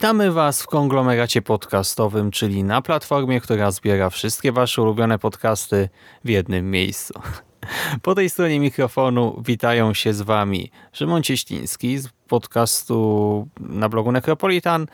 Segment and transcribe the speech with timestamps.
[0.00, 5.88] Witamy Was w konglomeracie podcastowym, czyli na platformie, która zbiera wszystkie Wasze ulubione podcasty
[6.24, 7.14] w jednym miejscu.
[8.02, 14.86] Po tej stronie mikrofonu witają się z Wami Szymon Cieśliński z podcastu na blogu Necropolitan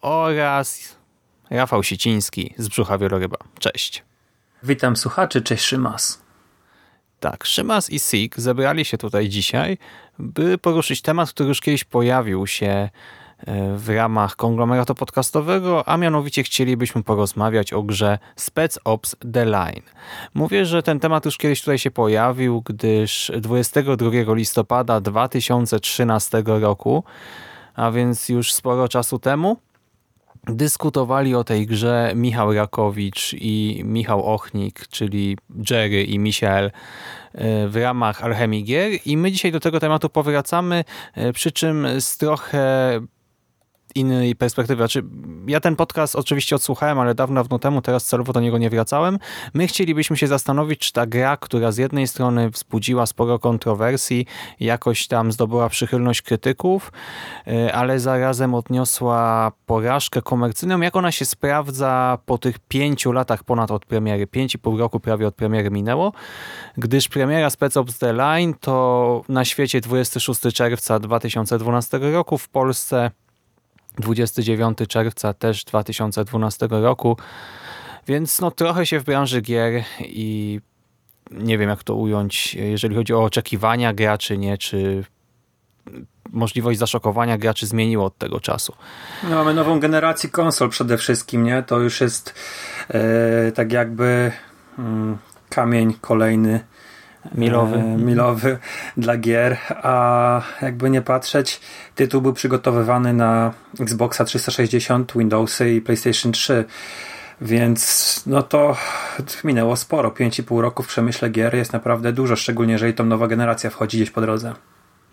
[0.00, 0.96] oraz
[1.50, 3.38] Rafał Siciński z Brzucha Wieloryba.
[3.58, 4.04] Cześć.
[4.62, 6.22] Witam słuchaczy, cześć Szymas.
[7.20, 9.78] Tak, Szymas i Sik zebrali się tutaj dzisiaj,
[10.18, 12.88] by poruszyć temat, który już kiedyś pojawił się
[13.76, 19.82] w ramach konglomeratu podcastowego, a mianowicie chcielibyśmy porozmawiać o grze Spec Ops The Line.
[20.34, 27.04] Mówię, że ten temat już kiedyś tutaj się pojawił, gdyż 22 listopada 2013 roku,
[27.74, 29.56] a więc już sporo czasu temu,
[30.48, 35.36] dyskutowali o tej grze Michał Rakowicz i Michał Ochnik, czyli
[35.70, 36.70] Jerry i Michael
[37.68, 40.84] w ramach Alchemii Gier i my dzisiaj do tego tematu powracamy,
[41.34, 43.00] przy czym z trochę
[43.96, 44.80] innej perspektywy.
[44.82, 45.02] Znaczy,
[45.46, 49.18] ja ten podcast oczywiście odsłuchałem, ale dawno, dawno temu, teraz celowo do niego nie wracałem.
[49.54, 54.26] My chcielibyśmy się zastanowić, czy ta gra, która z jednej strony wzbudziła sporo kontrowersji,
[54.60, 56.92] jakoś tam zdobyła przychylność krytyków,
[57.46, 63.70] e, ale zarazem odniosła porażkę komercyjną, jak ona się sprawdza po tych pięciu latach ponad
[63.70, 66.12] od premiery, pięć i pół roku prawie od premiery minęło,
[66.76, 73.10] gdyż premiera Spec Ops The Line to na świecie 26 czerwca 2012 roku, w Polsce
[74.00, 77.16] 29 czerwca też 2012 roku,
[78.06, 80.60] więc no trochę się w branży gier i
[81.30, 85.04] nie wiem jak to ująć, jeżeli chodzi o oczekiwania graczy, nie, czy
[86.32, 88.72] możliwość zaszokowania graczy zmieniło od tego czasu.
[89.22, 91.62] No, mamy nową generację konsol przede wszystkim, nie?
[91.62, 92.34] To już jest
[92.88, 94.32] e, tak jakby
[94.78, 95.18] mm,
[95.48, 96.60] kamień kolejny
[97.34, 97.76] milowy.
[97.76, 98.58] E, milowy
[98.96, 101.60] dla gier, a jakby nie patrzeć,
[101.94, 106.64] tytuł był przygotowywany na Xboxa 360, Windowsy i PlayStation 3.
[107.40, 108.76] Więc no to
[109.44, 110.10] minęło sporo.
[110.10, 114.10] 5,5 roku w przemyśle gier jest naprawdę dużo, szczególnie jeżeli tą nowa generacja wchodzi gdzieś
[114.10, 114.54] po drodze.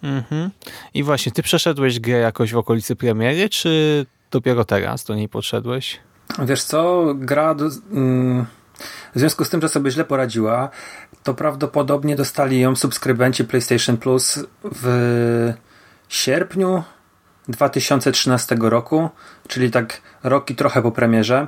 [0.03, 0.49] Mhm.
[0.93, 5.99] I właśnie, ty przeszedłeś grę jakoś w okolicy premiery, czy dopiero teraz do niej podszedłeś?
[6.39, 7.55] Wiesz co, gra...
[7.55, 8.45] Do, mm,
[9.15, 10.69] w związku z tym, że sobie źle poradziła,
[11.23, 15.53] to prawdopodobnie dostali ją subskrybenci PlayStation Plus w
[16.09, 16.83] sierpniu
[17.47, 19.09] 2013 roku,
[19.47, 21.47] czyli tak rok i trochę po premierze.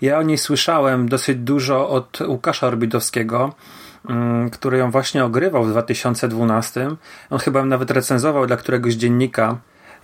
[0.00, 3.54] Ja o niej słyszałem dosyć dużo od Łukasza Orbidowskiego,
[4.08, 6.88] mm, który ją właśnie ogrywał w 2012.
[7.30, 9.58] On chyba nawet recenzował dla któregoś dziennika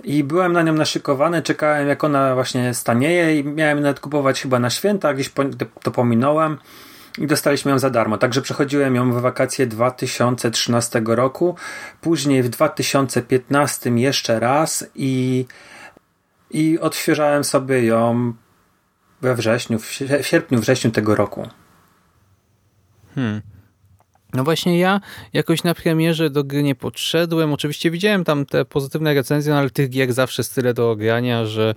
[0.04, 4.58] i byłem na nią naszykowany, czekałem jak ona właśnie stanieje i miałem nawet kupować chyba
[4.58, 5.32] na święta, gdzieś
[5.82, 6.58] to pominąłem
[7.18, 8.18] i dostaliśmy ją za darmo.
[8.18, 11.56] Także przechodziłem ją w wakacje 2013 roku,
[12.00, 15.46] później w 2015 jeszcze raz i,
[16.50, 18.32] i odświeżałem sobie ją
[19.20, 19.92] we wrześniu, w
[20.22, 21.48] sierpniu, wrześniu tego roku.
[23.14, 23.42] Hmm.
[24.34, 25.00] No właśnie ja
[25.32, 27.52] jakoś na premierze do gry nie podszedłem.
[27.52, 31.46] Oczywiście widziałem tam te pozytywne recenzje, no ale tych gier zawsze jest tyle do ogrania,
[31.46, 31.74] że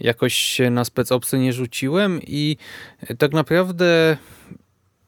[0.00, 2.56] jakoś się na specopsy nie rzuciłem i
[3.18, 4.16] tak naprawdę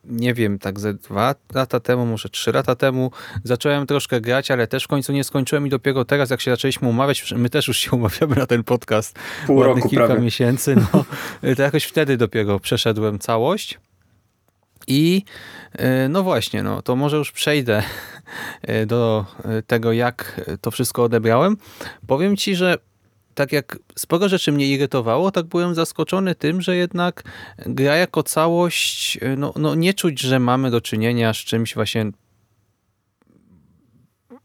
[0.07, 3.11] nie wiem, tak ze dwa lata temu, może trzy lata temu
[3.45, 6.89] zacząłem troszkę grać, ale też w końcu nie skończyłem i dopiero teraz, jak się zaczęliśmy
[6.89, 9.19] umawiać, my też już się umawiamy na ten podcast.
[9.47, 10.23] Pół roku kilka prawie.
[10.23, 11.05] miesięcy, no,
[11.57, 13.79] to jakoś wtedy dopiero przeszedłem całość.
[14.87, 15.23] I
[15.73, 17.83] e, no właśnie, no to może już przejdę
[18.63, 21.57] e, do e, tego, jak to wszystko odebrałem.
[22.07, 22.79] Powiem Ci, że
[23.35, 27.23] tak jak sporo rzeczy mnie irytowało, tak byłem zaskoczony tym, że jednak
[27.67, 32.11] gra jako całość, no, no nie czuć, że mamy do czynienia z czymś właśnie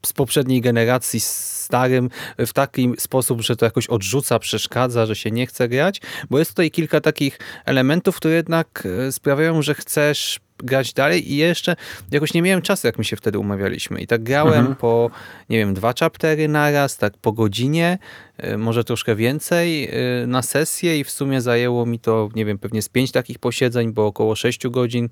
[0.05, 5.47] z poprzedniej generacji starym w taki sposób, że to jakoś odrzuca, przeszkadza, że się nie
[5.47, 11.31] chce grać, bo jest tutaj kilka takich elementów, które jednak sprawiają, że chcesz grać dalej
[11.31, 11.75] i jeszcze
[12.11, 14.01] jakoś nie miałem czasu, jak my się wtedy umawialiśmy.
[14.01, 14.75] I tak grałem Mhm.
[14.75, 15.11] po,
[15.49, 17.97] nie wiem, dwa chaptery naraz, tak po godzinie,
[18.43, 19.89] y, może troszkę więcej
[20.23, 23.39] y, na sesję i w sumie zajęło mi to, nie wiem, pewnie z pięć takich
[23.39, 25.09] posiedzeń, bo około sześciu godzin,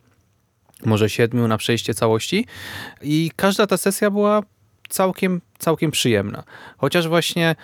[0.85, 2.45] może siedmiu na przejście całości.
[3.01, 4.41] I każda ta sesja była
[4.89, 6.43] całkiem, całkiem przyjemna.
[6.77, 7.55] Chociaż właśnie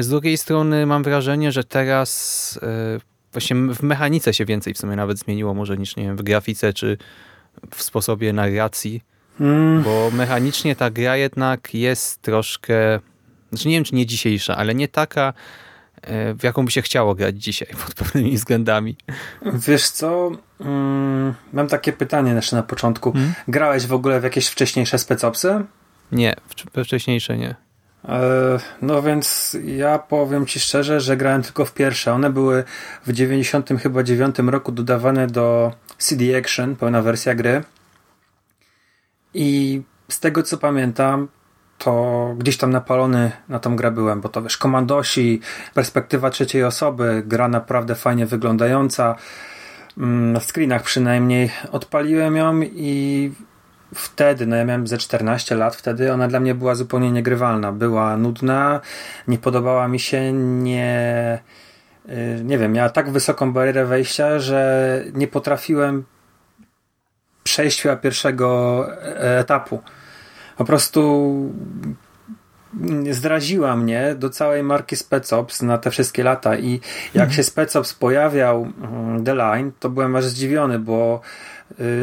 [0.00, 2.60] z drugiej strony mam wrażenie, że teraz
[2.96, 3.00] y,
[3.32, 6.72] właśnie w mechanice się więcej w sumie nawet zmieniło może niż nie wiem, w grafice
[6.72, 6.98] czy
[7.74, 9.02] w sposobie narracji,
[9.40, 13.00] Mm, bo mechanicznie ta gra jednak jest troszkę,
[13.50, 15.32] znaczy nie wiem czy nie dzisiejsza, ale nie taka
[15.98, 18.96] y, w jaką by się chciało grać dzisiaj pod pewnymi względami.
[19.68, 20.30] wiesz co?
[20.60, 23.12] Mm, mam takie pytanie jeszcze na początku.
[23.12, 23.34] Hmm?
[23.48, 25.64] Grałeś w ogóle w jakieś wcześniejsze specopsy?
[26.12, 26.34] Nie,
[26.74, 27.54] we wcześniejsze nie.
[28.08, 32.12] E, No więc ja powiem ci szczerze, że grałem tylko w pierwsze.
[32.12, 32.64] One były
[33.06, 37.62] w 90 chyba 9 roku dodawane do CD Action, pełna wersja gry.
[39.34, 41.28] I z tego co pamiętam,
[41.78, 45.40] to gdzieś tam napalony na tą grę byłem, bo to wiesz, komandosi,
[45.74, 49.16] perspektywa trzeciej osoby, gra naprawdę fajnie wyglądająca.
[49.98, 53.32] Mm, Na screenach przynajmniej odpaliłem ją i
[53.94, 57.72] wtedy, no ja miałem ze 14 lat wtedy, ona dla mnie była zupełnie niegrywalna.
[57.72, 58.80] Była nudna,
[59.28, 61.38] nie podobała mi się, nie
[62.08, 66.04] y, nie wiem, miała tak wysoką barierę wejścia, że nie potrafiłem
[67.42, 69.82] przejść chyba pierwszego e- etapu.
[70.56, 71.32] Po prostu
[73.10, 76.80] zdraziła mnie do całej marki Specops na te wszystkie lata i
[77.14, 81.20] jak się Specops pojawiał mm, The Line, to byłem aż zdziwiony, bo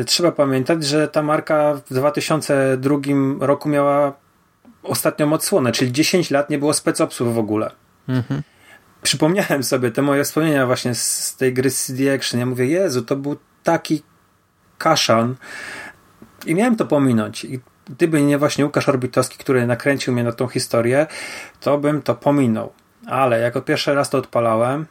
[0.06, 2.98] trzeba pamiętać, że ta marka w 2002
[3.40, 4.14] roku miała
[4.84, 7.72] ostatnią odsłonę, czyli 10 lat nie było Specopsów w ogóle.
[8.08, 8.42] Mhm.
[9.02, 12.40] Przypomniałem sobie te moje wspomnienia właśnie z, z tej gry CD Action.
[12.40, 14.04] Ja mówię, Jezu, to był taki
[14.78, 15.36] kaszan
[16.46, 17.46] i miałem to pominąć.
[17.46, 21.08] I gdyby nie właśnie Łukasz Orbitowski, który nakręcił mnie na tą historię,
[21.60, 22.74] to bym to pominął.
[23.06, 24.86] Ale jako pierwszy raz to odpalałem,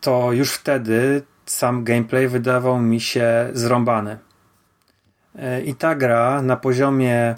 [0.00, 4.18] to już wtedy sam gameplay wydawał mi się zrąbany.
[5.38, 7.34] E, I ta gra na poziomie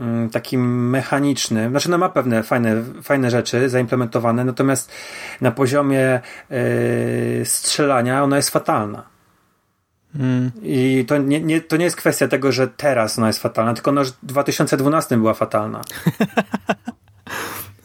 [0.00, 4.92] mm, takim mechanicznym, znaczy ona ma pewne fajne, fajne rzeczy zaimplementowane, natomiast
[5.40, 6.20] na poziomie
[6.50, 9.02] e, strzelania ona jest fatalna.
[10.14, 10.50] Mm.
[10.62, 13.90] I to nie, nie, to nie jest kwestia tego, że teraz ona jest fatalna, tylko
[13.90, 15.80] ona już w 2012 była fatalna.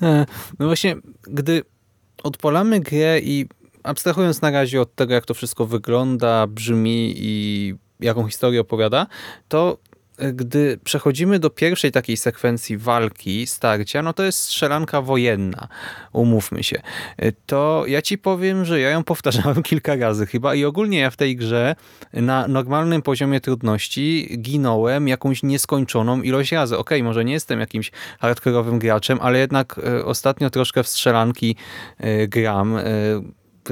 [0.04, 0.26] E,
[0.60, 1.62] No właśnie, gdy
[2.24, 3.48] odpalamy grę i
[3.84, 9.08] abstrahując na razie od tego, jak to wszystko wygląda, brzmi i jaką historię opowiada,
[9.48, 9.78] to
[10.18, 15.68] e, gdy przechodzimy do pierwszej takiej sekwencji walki, starcia, no to jest strzelanka wojenna,
[16.14, 16.82] umówmy się.
[17.18, 21.10] E, To ja ci powiem, że ja ją powtarzałem kilka razy chyba i ogólnie ja
[21.10, 21.76] w tej grze
[22.14, 26.78] na normalnym poziomie trudności ginąłem jakąś nieskończoną ilość razy.
[26.78, 31.56] Okej, może nie jestem jakimś hardkorowym graczem, ale jednak e, ostatnio troszkę w strzelanki
[32.28, 32.78] gram.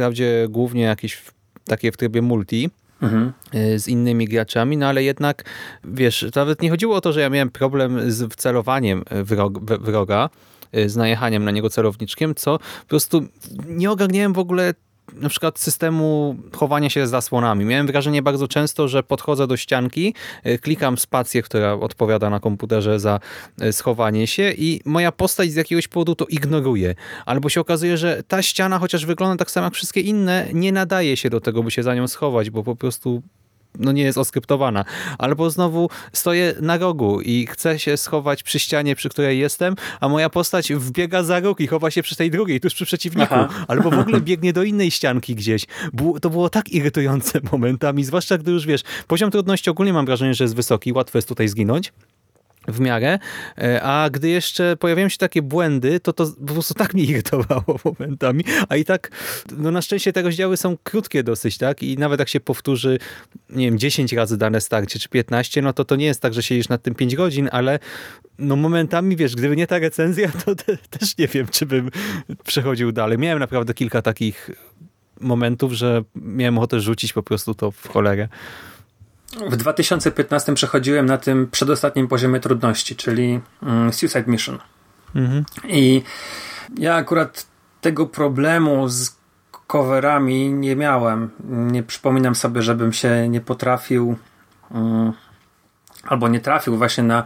[0.04, 1.22] Wprawdzie głównie jakieś
[1.66, 2.70] takie w trybie multi,
[3.02, 3.34] Mhm.
[3.56, 5.44] y, z innymi graczami, no ale jednak,
[5.84, 10.30] wiesz, nawet nie chodziło o to, że ja miałem problem z wcelowaniem wrog, w- wroga,
[10.78, 13.22] y, z najechaniem na niego celowniczkiem, co po prostu
[13.68, 14.74] nie ogarniałem w ogóle
[15.14, 17.66] na przykład systemu chowania się z zasłonami.
[17.66, 20.14] Miałem wrażenie bardzo często, że podchodzę do ścianki,
[20.46, 23.20] y, klikam spację, która odpowiada na komputerze za
[23.64, 26.96] y, schowanie się i moja postać z jakiegoś powodu to ignoruje.
[27.26, 31.18] Albo się okazuje, że ta ściana, chociaż wygląda tak samo jak wszystkie inne, nie nadaje
[31.18, 33.22] się do tego, by się za nią schować, bo po prostu
[33.80, 34.86] no nie jest oskryptowana.
[35.18, 40.10] Albo znowu stoję na rogu i chcę się schować przy ścianie, przy której jestem, a
[40.10, 43.34] moja postać wbiega za róg i chowa się przy tej drugiej, tuż przy przeciwniku.
[43.34, 43.66] Aha.
[43.68, 45.66] Albo w ogóle biegnie do innej ścianki gdzieś.
[46.22, 50.44] To było tak irytujące momentami, zwłaszcza gdy już wiesz, poziom trudności ogólnie mam wrażenie, że
[50.44, 51.94] jest wysoki, łatwo jest tutaj zginąć
[52.70, 53.20] w miarę,
[53.58, 57.80] e, a gdy jeszcze pojawiają się takie błędy, to to po prostu tak mnie irytowało
[58.00, 59.12] momentami, a i tak,
[59.58, 63.00] no na szczęście te rozdziały są krótkie dosyć, tak, i nawet jak się powtórzy,
[63.50, 66.44] nie wiem, 10 razy dane starcie, czy 15, no to to nie jest tak, że
[66.44, 67.80] siedzisz nad tym 5 godzin, ale
[68.40, 71.92] no momentami, wiesz, gdyby nie ta recenzja, to te, też nie wiem, czy bym
[72.46, 73.18] przechodził dalej.
[73.18, 74.52] Miałem naprawdę kilka takich
[75.20, 78.28] momentów, że miałem ochotę rzucić po prostu to w cholerę.
[79.50, 84.58] W 2015 przechodziłem na tym przedostatnim poziomie trudności, czyli mm, Suicide Mission.
[85.16, 85.46] Mhm.
[85.68, 86.04] I
[86.78, 87.48] ja akurat
[87.82, 89.20] tego problemu z
[89.68, 91.30] coverami nie miałem.
[91.50, 94.16] Nie przypominam sobie, żebym się nie potrafił
[94.72, 95.14] mm,
[96.08, 97.24] albo nie trafił właśnie na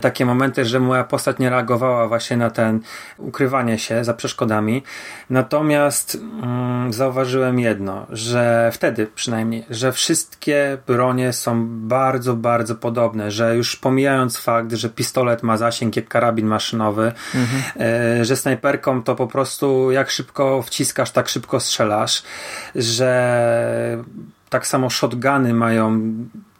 [0.00, 2.80] takie momenty, że moja postać nie reagowała właśnie na ten
[3.18, 4.82] ukrywanie się za przeszkodami.
[5.30, 13.56] Natomiast mm, zauważyłem jedno, że wtedy przynajmniej, że wszystkie bronie są bardzo, bardzo podobne, że
[13.56, 17.12] już pomijając fakt, że pistolet ma zasięg jak karabin maszynowy,
[17.80, 22.22] e, że snajperką to po prostu jak szybko wciskasz, tak szybko strzelasz,
[22.74, 24.04] że
[24.48, 26.14] tak samo shotguny mają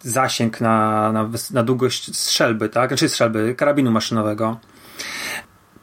[0.04, 2.90] zasięg na, na, na długość strzelby, tak?
[2.90, 4.58] Znaczy strzelby, karabinu maszynowego.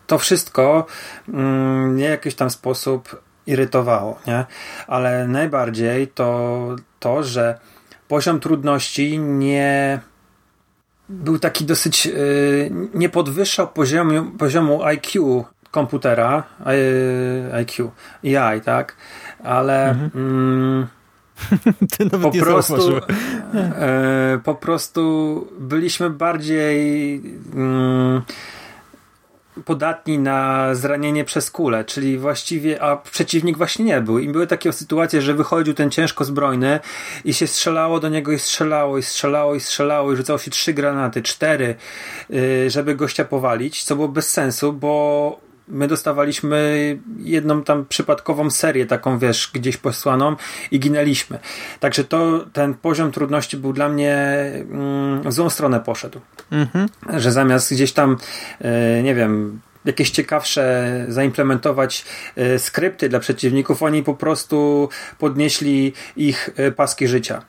[0.07, 0.85] To wszystko
[1.29, 4.45] mm, mnie w jakiś tam sposób irytowało, nie?
[4.87, 7.59] Ale najbardziej to to, że
[8.07, 9.99] poziom trudności nie
[11.09, 17.91] był taki dosyć yy, nie podwyższał poziomu, poziomu IQ komputera yy, IQ,
[18.23, 18.95] AI, tak?
[19.43, 20.11] Ale Mhm.
[20.15, 20.87] mm,
[21.97, 22.97] Ty nawet po nie prostu,
[23.53, 27.21] e, po prostu byliśmy bardziej
[27.55, 28.21] mm,
[29.65, 34.19] podatni na zranienie przez kulę, czyli właściwie, a przeciwnik właśnie nie był.
[34.19, 36.79] I były takie sytuacje, że wychodził ten ciężko zbrojny
[37.25, 40.73] i się strzelało do niego i strzelało, i strzelało, i strzelało, i rzucało się trzy
[40.73, 41.75] granaty, cztery,
[42.29, 48.85] y, żeby gościa powalić, co było bez sensu, bo my dostawaliśmy jedną tam przypadkową serię,
[48.85, 50.35] taką wiesz, gdzieś posłaną
[50.71, 51.39] i ginęliśmy.
[51.79, 54.15] Także to, ten poziom trudności był dla mnie
[54.71, 56.19] mm, w złą stronę poszedł.
[56.51, 56.89] Mhm.
[57.17, 58.17] Że zamiast gdzieś tam,
[58.61, 66.49] e, nie wiem, jakieś ciekawsze zaimplementować e, skrypty dla przeciwników, oni po prostu podnieśli ich
[66.55, 67.41] e, paski życia.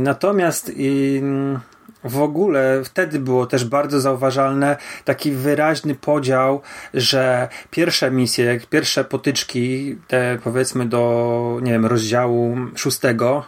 [0.00, 1.60] Natomiast mm,
[2.06, 6.60] w ogóle wtedy było też bardzo zauważalne taki wyraźny podział,
[6.94, 13.44] że pierwsze misje, pierwsze potyczki, te powiedzmy do, nie wiem, rozdziału szóstego,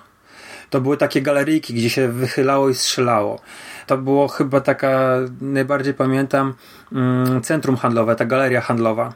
[0.71, 3.41] to były takie galeryjki, gdzie się wychylało i strzelało.
[3.87, 6.55] To było chyba taka, najbardziej pamiętam,
[6.93, 9.13] mm, centrum handlowe, ta galeria handlowa.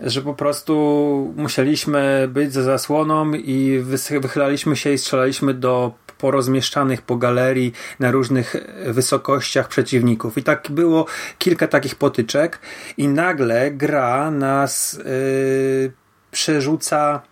[0.00, 3.82] Że po prostu musieliśmy być za zasłoną i
[4.20, 8.56] wychylaliśmy się i strzelaliśmy do porozmieszczanych po galerii na różnych
[8.86, 10.38] wysokościach przeciwników.
[10.38, 11.06] I tak było
[11.38, 12.58] kilka takich potyczek
[12.96, 15.92] i nagle gra nas yy,
[16.30, 17.22] przerzuca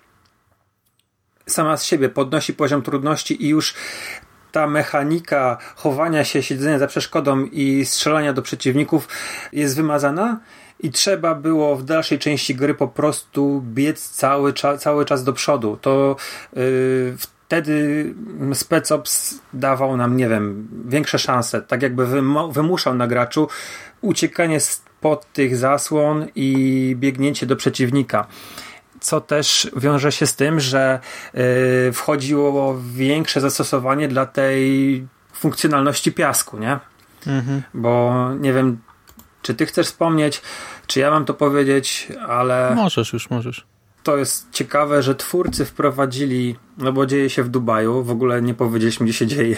[1.46, 3.74] sama z siebie, podnosi poziom trudności i już
[4.52, 9.08] ta mechanika chowania się, siedzenia za przeszkodą i strzelania do przeciwników
[9.52, 10.40] jest wymazana
[10.80, 15.32] i trzeba było w dalszej części gry po prostu biec cały, cza, cały czas do
[15.32, 15.78] przodu.
[15.80, 16.16] To
[16.52, 17.16] yy,
[17.52, 18.14] wtedy
[18.54, 21.62] SpecOps dawał nam, nie wiem, większe szanse.
[21.62, 22.06] Tak jakby
[22.52, 23.48] wymuszał na graczu
[24.00, 28.26] uciekanie spod tych zasłon i biegnięcie do przeciwnika
[29.00, 31.00] co też wiąże się z tym, że
[31.88, 36.78] y, wchodziło większe zastosowanie dla tej funkcjonalności piasku, nie?
[37.26, 37.62] Mhm.
[37.74, 38.78] Bo nie wiem,
[39.42, 40.42] czy ty chcesz wspomnieć,
[40.86, 43.71] czy ja mam to powiedzieć, ale Możesz już, możesz.
[44.02, 48.54] To jest ciekawe, że twórcy wprowadzili, no bo dzieje się w Dubaju, w ogóle nie
[48.54, 49.56] powiedzieliśmy, gdzie się dzieje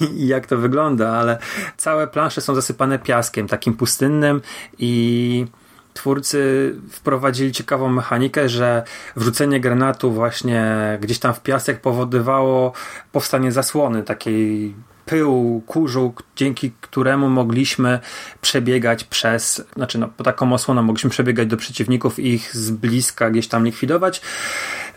[0.16, 1.38] i jak to wygląda, ale
[1.76, 4.40] całe plansze są zasypane piaskiem, takim pustynnym
[4.78, 5.46] i
[5.94, 8.82] twórcy wprowadzili ciekawą mechanikę, że
[9.16, 12.72] wrzucenie granatu właśnie gdzieś tam w piasek powodowało
[13.12, 14.74] powstanie zasłony, takiej
[15.06, 17.98] pyłu, kurzu, dzięki któremu mogliśmy
[18.40, 23.30] przebiegać przez, znaczy no, po taką osłoną mogliśmy przebiegać do przeciwników i ich z bliska
[23.30, 24.20] gdzieś tam likwidować.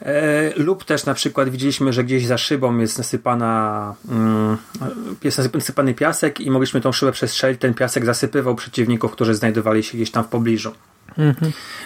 [0.01, 4.57] E, lub też na przykład widzieliśmy, że gdzieś za szybą jest nasypana mm,
[5.23, 9.97] jest nasypany piasek i mogliśmy tą szybę przestrzelić, ten piasek zasypywał przeciwników, którzy znajdowali się
[9.97, 10.71] gdzieś tam w pobliżu.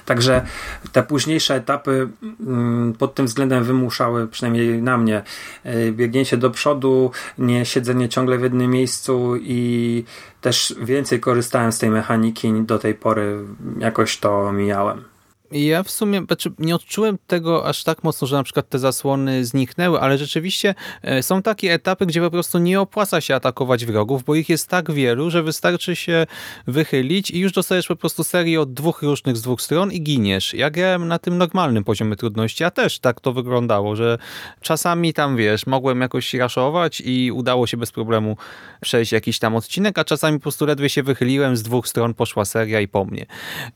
[0.05, 0.45] Także
[0.91, 2.09] te późniejsze etapy
[2.39, 5.23] mm, pod tym względem wymuszały, przynajmniej na mnie,
[5.65, 10.03] y, biegnięcie do przodu, nie siedzenie ciągle w jednym miejscu i
[10.41, 13.37] też więcej korzystałem z tej mechaniki do tej pory,
[13.79, 15.12] jakoś to mijałem.
[15.53, 19.45] Ja w sumie znaczy nie odczułem tego aż tak mocno, że na przykład te zasłony
[19.45, 24.23] zniknęły, ale rzeczywiście e, są takie etapy, gdzie po prostu nie opłaca się atakować wrogów,
[24.23, 26.27] bo ich jest tak wielu, że wystarczy się
[26.67, 30.53] wychylić i już dostajesz po prostu serię od dwóch różnych z dwóch stron i giniesz.
[30.53, 34.17] Ja grałem na tym normalnym poziomie trudności, a też tak to wyglądało, że
[34.61, 38.37] czasami tam wiesz, mogłem jakoś raszować i udało się bez problemu
[38.81, 42.45] przejść jakiś tam odcinek, a czasami po prostu ledwie się wychyliłem, z dwóch stron poszła
[42.45, 43.25] seria i po mnie.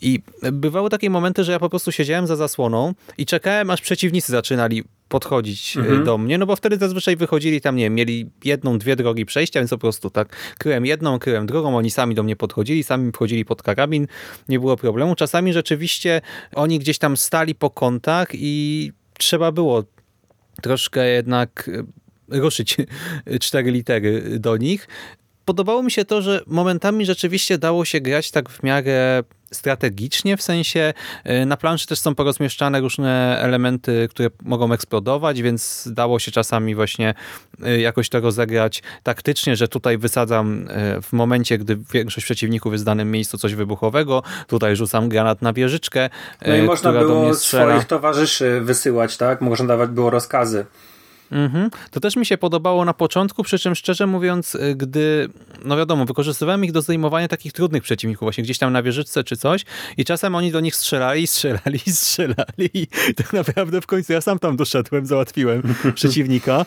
[0.02, 4.32] I bywały takie momenty, że ja po prostu siedziałem za zasłoną i czekałem, aż przeciwnicy
[4.32, 6.04] zaczynali podchodzić e, Mhm.
[6.04, 9.60] do mnie, no bo wtedy zazwyczaj wychodzili tam, nie wiem, mieli jedną, dwie drogi przejścia,
[9.60, 13.46] więc po prostu tak kryłem jedną, kryłem drugą, oni sami do mnie podchodzili, sami wchodzili
[13.46, 14.08] pod karabin,
[14.50, 15.16] nie było problemu.
[15.16, 16.22] Czasami rzeczywiście
[16.56, 19.84] oni gdzieś tam stali po kątach i trzeba było
[20.62, 21.70] troszkę jednak
[22.32, 22.78] e, ruszyć
[23.42, 24.88] cztery litery do nich.
[25.48, 30.42] Podobało mi się to, że momentami rzeczywiście dało się grać tak w miarę strategicznie, w
[30.42, 30.94] sensie
[31.42, 36.76] y, na planszy też są porozmieszczane różne elementy, które mogą eksplodować, więc dało się czasami
[36.76, 37.14] właśnie
[37.68, 42.84] y, jakoś to rozegrać taktycznie, że tutaj wysadzam y, w momencie, gdy większość przeciwników jest
[42.84, 46.10] w danym miejscu coś wybuchowego, tutaj rzucam granat na wieżyczkę,
[46.48, 49.42] No i można było swoich towarzyszy wysyłać, tak?
[49.42, 50.66] Można dawać było rozkazy.
[51.32, 51.70] Mhm.
[51.92, 55.30] To też mi się podobało na początku, przy czym szczerze mówiąc, y, gdy,
[55.66, 59.38] no wiadomo, wykorzystywałem ich do zdejmowania takich trudnych przeciwników, właśnie gdzieś tam na wieżyczce czy
[59.38, 59.66] coś
[59.98, 64.40] i czasem oni do nich strzelali, strzelali, strzelali i tak naprawdę w końcu ja sam
[64.40, 66.66] tam doszedłem, załatwiłem przeciwnika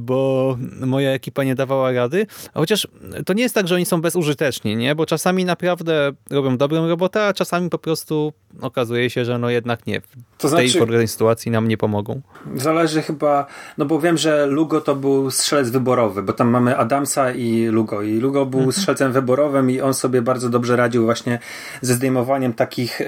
[0.00, 2.26] bo moja ekipa nie dawała rady.
[2.54, 2.88] Chociaż
[3.26, 4.94] to nie jest tak, że oni są bezużyteczni, nie?
[4.94, 9.86] Bo czasami naprawdę robią dobrą robotę, a czasami po prostu okazuje się, że no jednak
[9.86, 10.00] nie.
[10.00, 10.06] W
[10.38, 12.20] To tej znaczy- sytuacji nam nie pomogą.
[12.56, 13.46] Zależy chyba,
[13.78, 18.02] no bo wiem, że Lugo to był strzelec wyborowy, bo tam mamy Adamsa i Lugo.
[18.02, 18.72] I Lugo był Mhm.
[18.72, 21.38] strzelcem wyborowym i on sobie bardzo dobrze radził właśnie
[21.80, 23.04] ze zdejmowaniem takich e,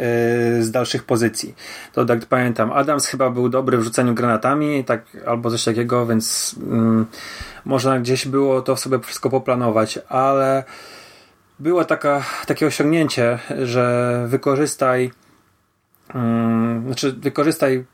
[0.62, 1.54] z dalszych pozycji.
[1.92, 6.53] To tak pamiętam, Adams chyba był dobry w rzucaniu granatami, tak, albo coś takiego, więc
[6.58, 7.06] mm,
[7.64, 10.64] można gdzieś było to sobie wszystko poplanować, ale
[11.58, 15.10] było taka, takie osiągnięcie, że wykorzystaj
[16.14, 17.84] mm, znaczy wykorzystaj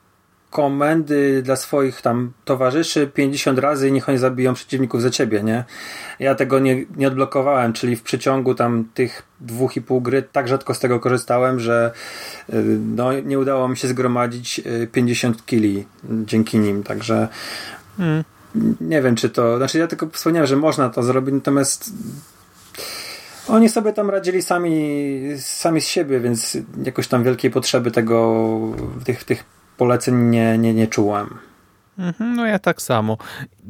[0.51, 5.65] komendy dla swoich tam towarzyszy 50 razy i niech oni zabiją przeciwników za ciebie, nie?
[6.19, 10.49] Ja tego nie, nie odblokowałem, czyli w przeciągu tam tych dwóch i pół gry tak
[10.49, 11.93] rzadko z tego korzystałem, że
[12.49, 17.29] y, no, nie udało mi się zgromadzić y, 50 kili dzięki nim, także
[17.99, 18.25] Mm.
[18.81, 21.93] Nie wiem, czy to, znaczy ja tylko wspomniałem, że można to zrobić, natomiast
[23.49, 28.59] oni sobie tam radzili sami, sami z siebie, więc jakoś tam wielkiej potrzeby tego,
[29.05, 29.45] tych, tych
[29.77, 31.39] poleceń nie, nie, nie czułem.
[31.99, 33.19] Mhm, No ja tak samo.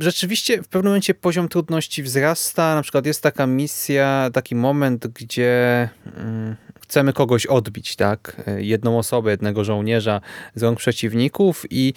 [0.00, 2.75] Rzeczywiście w pewnym momencie poziom trudności wzrasta.
[2.75, 8.42] Na przykład jest taka misja, taki moment, gdzie mm, chcemy kogoś odbić, tak?
[8.56, 10.20] Jedną osobę, jednego żołnierza
[10.54, 11.94] z rąk przeciwników i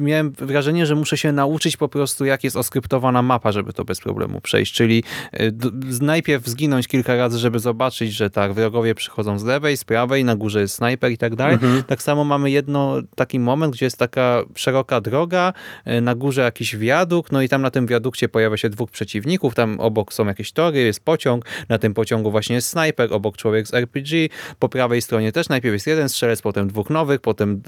[0.00, 4.00] miałem wrażenie, że muszę się nauczyć po prostu, jak jest oskryptowana mapa, żeby to bez
[4.00, 4.74] problemu przejść.
[4.74, 5.04] Czyli
[5.40, 5.52] y,
[6.00, 10.36] najpierw zginąć kilka razy, żeby zobaczyć, że tak, wrogowie przychodzą z lewej, z prawej, na
[10.36, 11.58] górze jest snajper i tak dalej.
[11.86, 15.52] Tak samo mamy jedno taki moment, gdzie jest taka szeroka droga,
[15.86, 19.54] y, na górze jakiś wiadukt, no i tam na tym wiadukcie pojawia się dwóch przeciwników,
[19.54, 23.66] tam obok są jakieś tory, jest pociąg, na tym pociągu właśnie jest snajper, obok człowiek
[23.66, 27.62] z RPG, po prawej stronie też najpierw jest jeden strzelec, potem dwóch nowych, potem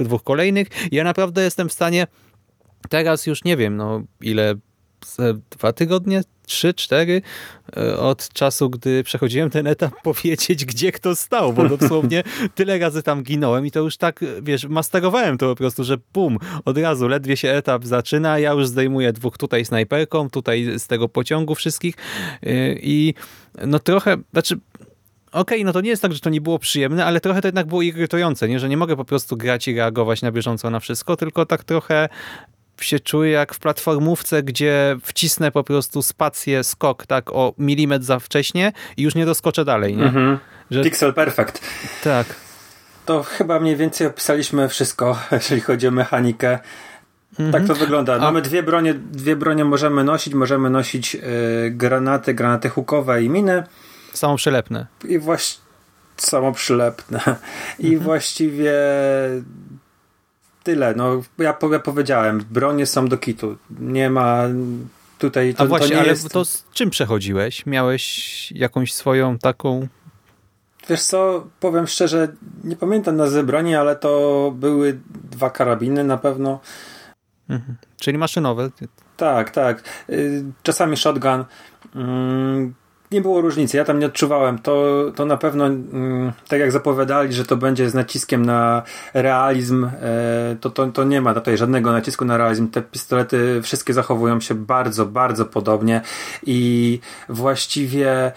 [0.00, 0.68] y, dwóch kolejnych.
[0.92, 2.06] I ja naprawdę jestem w stanie
[2.88, 4.54] teraz już nie wiem, no ile
[5.50, 7.22] dwa tygodnie, trzy, cztery?
[7.76, 12.22] E, od czasu, gdy przechodziłem ten etap, powiedzieć, gdzie kto stał, bo dosłownie
[12.54, 16.38] tyle razy tam ginąłem i to już tak, wiesz, masterowałem to po prostu, że pum,
[16.64, 21.08] od razu ledwie się etap zaczyna, ja już zdejmuję dwóch tutaj snajperką, tutaj z tego
[21.08, 21.94] pociągu wszystkich
[22.42, 23.14] e, i
[23.66, 24.58] no trochę, znaczy
[25.36, 27.66] Okej, no to nie jest tak, że to nie było przyjemne, ale trochę to jednak
[27.66, 28.60] było irytujące, nie?
[28.60, 32.08] że nie mogę po prostu grać i reagować na bieżąco na wszystko, tylko tak trochę
[32.80, 38.18] się czuję jak w platformówce, gdzie wcisnę po prostu spację, skok tak o milimetr za
[38.18, 40.04] wcześnie i już nie doskoczę dalej, nie?
[40.04, 40.38] Mhm.
[40.70, 41.60] Że, Pixel Perfect.
[42.04, 42.26] tak.
[43.06, 46.58] To chyba mniej więcej opisaliśmy wszystko, jeżeli chodzi o mechanikę.
[47.52, 48.18] Tak to wygląda.
[48.18, 50.34] Mamy dwie bronie, dwie bronie możemy nosić.
[50.34, 51.20] Możemy nosić y,
[51.70, 53.62] granaty, granaty hukowe i miny.
[54.16, 54.86] Samo przylepne.
[55.08, 55.66] I właśnie
[56.16, 57.20] samo przylepne.
[57.78, 58.72] I właściwie
[60.62, 60.94] tyle.
[60.94, 63.56] No, ja, ja powiedziałem, bronie są do kitu.
[63.80, 64.42] Nie ma
[65.18, 66.28] tutaj to, A właśnie, to nie ale jest...
[66.28, 67.66] to z czym przechodziłeś?
[67.66, 69.88] Miałeś jakąś swoją taką...
[70.88, 72.28] Wiesz co, powiem szczerze,
[72.64, 75.00] nie pamiętam nazwy broni, ale to były
[75.30, 76.60] dwa karabiny na pewno.
[77.48, 77.76] Mhm.
[78.00, 78.70] Czyli maszynowe.
[79.16, 79.82] Tak, tak.
[80.10, 81.44] Y, Czasami shotgun.
[83.10, 84.58] Nie było różnicy, ja tam nie odczuwałem.
[84.58, 88.82] To, to na pewno, mm, tak jak zapowiadali, że to będzie z naciskiem na
[89.14, 89.90] realizm, e,
[90.60, 92.68] to, to, to nie ma tutaj żadnego nacisku na realizm.
[92.68, 96.00] Te pistolety wszystkie zachowują się bardzo, bardzo podobnie
[96.46, 98.32] i właściwie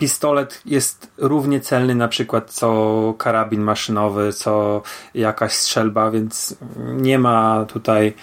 [0.00, 4.82] pistolet jest równie celny na przykład co karabin maszynowy, co
[5.14, 8.14] jakaś strzelba, więc nie ma tutaj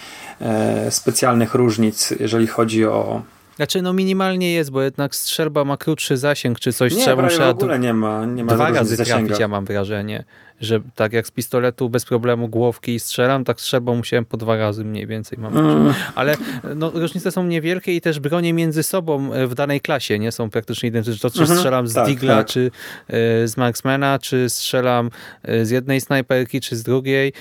[0.41, 3.21] e, specjalnych różnic, jeżeli chodzi o.
[3.57, 7.37] Znaczy, no minimalnie jest, bo jednak strzelba ma krótszy zasięg, czy coś Nie, trzeba prawie
[7.37, 9.19] w ogóle nie ma, nie ma dwa razy zasięga.
[9.19, 10.23] trafić, ja mam wrażenie.
[10.61, 14.83] Że tak jak z pistoletu bez problemu głowki strzelam, tak strzelbą musiałem po dwa razy
[14.85, 15.57] mniej więcej mam.
[15.57, 15.93] Mm.
[16.15, 16.37] Ale
[16.75, 20.49] no, różnice są niewielkie i też bronie między sobą e, w danej klasie nie są
[20.49, 21.29] praktycznie identyczne.
[21.29, 22.47] To czy Mhm, strzelam z tak, Digla, tak.
[22.47, 22.71] czy
[23.07, 25.09] e, z Marksmana, czy strzelam
[25.43, 27.33] e, z jednej snajperki, czy z drugiej,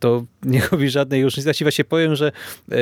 [0.00, 1.48] to nie robi żadnej różnicy.
[1.48, 2.32] Ja ci właśnie powiem, że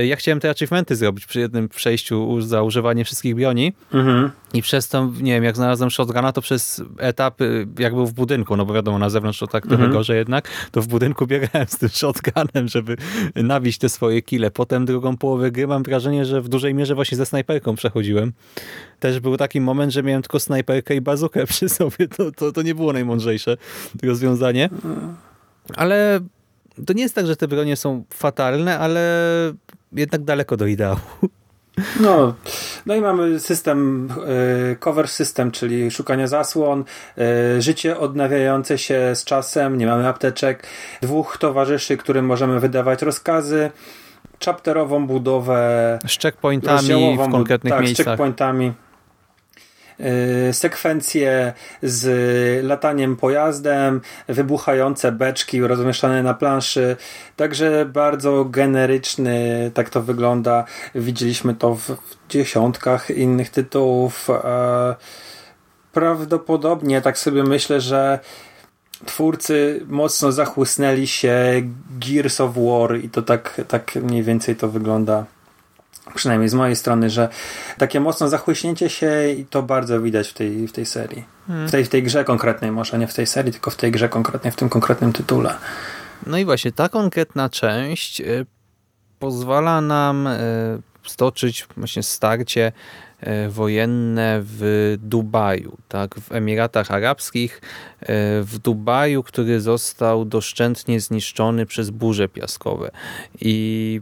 [0.05, 3.73] ja chciałem te achievementy zrobić przy jednym przejściu, za używanie wszystkich broni.
[3.95, 4.31] Mhm.
[4.55, 7.39] I przez to, nie wiem, jak znalazłem shotguna, to przez etap,
[7.79, 10.01] jak był w budynku, no bo wiadomo, na zewnątrz to tak trochę Mhm.
[10.01, 12.97] gorzej jednak, to w budynku biegałem z tym shotgunem, żeby
[13.35, 14.51] nabić te swoje kile.
[14.51, 18.33] Potem drugą połowę gry mam wrażenie, że w dużej mierze właśnie ze snajperką przechodziłem.
[19.01, 22.09] Też był taki moment, że miałem tylko snajperkę i bazukę przy sobie.
[22.17, 23.57] To, to, to nie było najmądrzejsze
[24.03, 24.71] rozwiązanie.
[25.77, 26.21] Ale
[26.87, 29.03] to nie jest tak, że te bronie są fatalne, ale
[29.93, 30.99] jednak daleko do ideału.
[32.01, 32.35] No,
[32.87, 34.09] no i mamy system,
[34.73, 36.85] e, cover system, czyli szukania zasłon,
[37.19, 40.67] e, życie odnawiające się z czasem, nie mamy apteczek,
[41.03, 43.71] dwóch towarzyszy, którym możemy wydawać rozkazy,
[44.45, 48.07] chapterową budowę, Z checkpointami w bud- konkretnych tak, z miejscach.
[48.07, 48.73] checkpointami, e,
[50.53, 56.97] sekwencje z lataniem pojazdem, wybuchające beczki rozmieszczane na planszy,
[57.37, 60.65] także bardzo generyczny, tak to wygląda.
[60.95, 64.31] Widzieliśmy to w, w dziesiątkach innych tytułów.
[64.31, 64.95] E,
[65.93, 68.19] prawdopodobnie tak sobie myślę, że
[69.07, 71.63] twórcy mocno zachłysnęli się
[71.99, 75.25] Gears of War i to tak, tak mniej więcej to wygląda
[76.15, 77.29] przynajmniej z mojej strony, że
[77.79, 81.25] takie mocno zachłyśnięcie się i to bardzo widać w tej, w tej serii.
[81.49, 84.09] W, tej, w tej grze konkretnej, może nie w tej serii, tylko w tej grze
[84.09, 85.55] konkretnej, w tym konkretnym tytule.
[86.27, 88.47] No i właśnie ta konkretna część y,
[89.19, 92.73] pozwala nam y, stoczyć właśnie starcie
[93.47, 97.61] y, wojenne w Dubaju, tak, w Emiratach Arabskich,
[98.43, 102.91] w Dubaju, który został doszczętnie zniszczony przez burze piaskowe.
[103.41, 104.01] I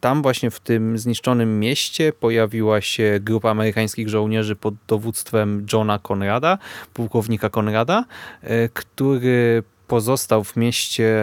[0.00, 6.58] tam właśnie w tym zniszczonym mieście pojawiła się grupa amerykańskich żołnierzy pod dowództwem Johna Conrada,
[6.94, 8.04] pułkownika Conrada,
[8.42, 11.16] e, który pozostał w mieście,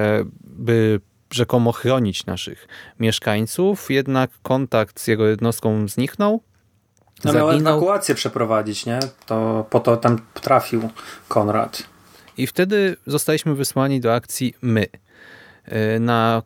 [0.44, 1.00] by
[1.32, 2.68] rzekomo chronić naszych
[3.00, 6.42] mieszkańców, jednak kontakt z jego jednostką zniknął.
[7.24, 9.00] No miał ewakuację przeprowadzić, nie?
[9.26, 10.90] To po to tam trafił
[11.28, 11.84] Konrad.
[12.38, 14.86] i wtedy zostaliśmy wysłani do akcji my
[15.66, 16.42] e, na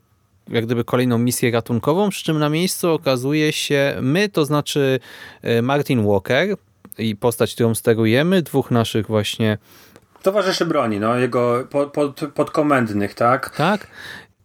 [0.49, 4.99] jak gdyby kolejną misję ratunkową, przy czym na miejscu okazuje się my, to znaczy
[5.41, 6.55] e, Martin Walker
[6.97, 9.57] i postać, którą sterujemy, dwóch naszych właśnie
[10.21, 13.49] Towarzyszy broni, no, jego pod, pod, podkomendnych, tak?
[13.49, 13.87] Tak.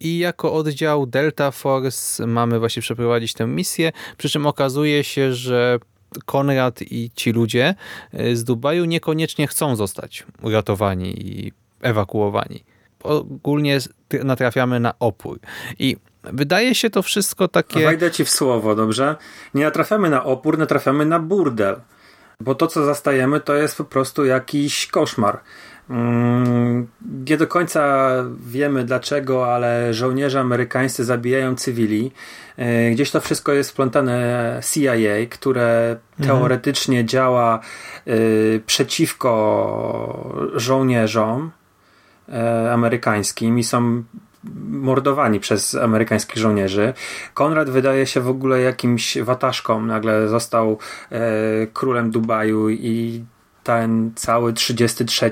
[0.01, 5.79] I jako oddział Delta Force mamy właśnie przeprowadzić tę misję, przy czym okazuje się, że
[6.25, 7.75] Konrad i ci ludzie
[8.15, 12.65] y, z Dubaju niekoniecznie chcą zostać uratowani i ewakuowani.
[13.03, 13.79] Ogólnie
[14.25, 15.39] natrafiamy na opór.
[15.79, 17.85] I wydaje się to wszystko takie...
[17.85, 19.17] Wejdę ci w słowo, dobrze?
[19.55, 21.81] Nie natrafiamy na opór, natrafiamy na burdel.
[22.41, 25.41] Bo to, co zastajemy, to jest po prostu jakiś koszmar.
[25.91, 26.87] Mm,
[27.27, 28.09] Nie do końca
[28.47, 32.13] wiemy dlaczego, ale żołnierze amerykańscy zabijają cywili.
[32.57, 37.61] E, Gdzieś to wszystko jest wplątane CIA, które teoretycznie działa
[38.07, 38.13] e,
[38.67, 41.51] przeciwko żołnierzom
[42.29, 44.03] e, amerykańskim i są
[44.69, 46.95] mordowani przez amerykańskich żołnierzy.
[47.35, 49.83] Konrad wydaje się w ogóle jakimś wataszką.
[49.83, 50.79] Nagle został
[51.11, 51.21] e,
[51.67, 53.25] królem Dubaju i
[53.65, 55.31] ten cały 33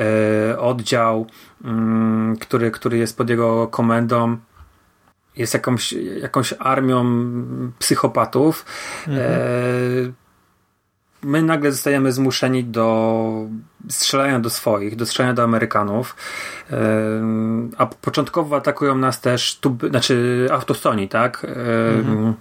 [0.00, 1.26] e, oddział,
[1.64, 4.36] mm, który, który jest pod jego komendą,
[5.36, 7.04] jest jakąś, jakąś armią
[7.78, 8.64] psychopatów.
[9.08, 9.12] E,
[11.24, 13.46] my nagle zostajemy zmuszeni do
[13.88, 16.16] strzelania do swoich, do strzelania do Amerykanów.
[17.78, 21.44] A początkowo atakują nas też tub, znaczy autostoni, tak?
[21.44, 22.34] E,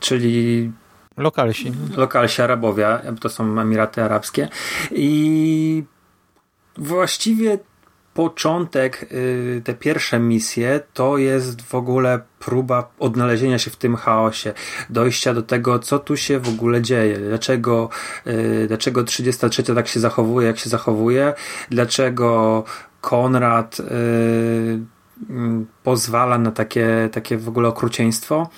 [0.00, 0.72] Czyli
[1.16, 1.72] Lokalsi.
[1.96, 2.86] lokalsi Arabowie,
[3.20, 4.48] to są Emiraty Arabskie.
[4.90, 5.84] I
[6.76, 7.58] właściwie
[8.14, 14.54] początek, y, te pierwsze misje, to jest w ogóle próba odnalezienia się w tym chaosie,
[14.90, 17.88] dojścia do tego, co tu się w ogóle dzieje, dlaczego,
[18.26, 21.34] y, dlaczego 33 tak się zachowuje, jak się zachowuje,
[21.70, 22.64] dlaczego
[23.00, 23.84] Konrad y,
[25.30, 28.50] mm, pozwala na takie, takie w ogóle okrucieństwo.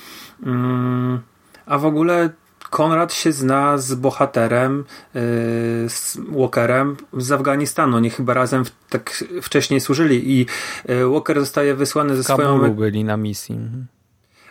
[0.47, 1.21] Mm,
[1.67, 2.31] A w ogóle
[2.75, 4.85] Konrad się zna z bohaterem,
[5.15, 5.21] yy,
[5.89, 7.97] z Walkerem z Afganistanu.
[7.97, 10.47] Oni chyba razem tak wcześniej służyli i
[10.89, 13.59] yy, Walker zostaje wysłany ze W swoją Kabulu byli na misji.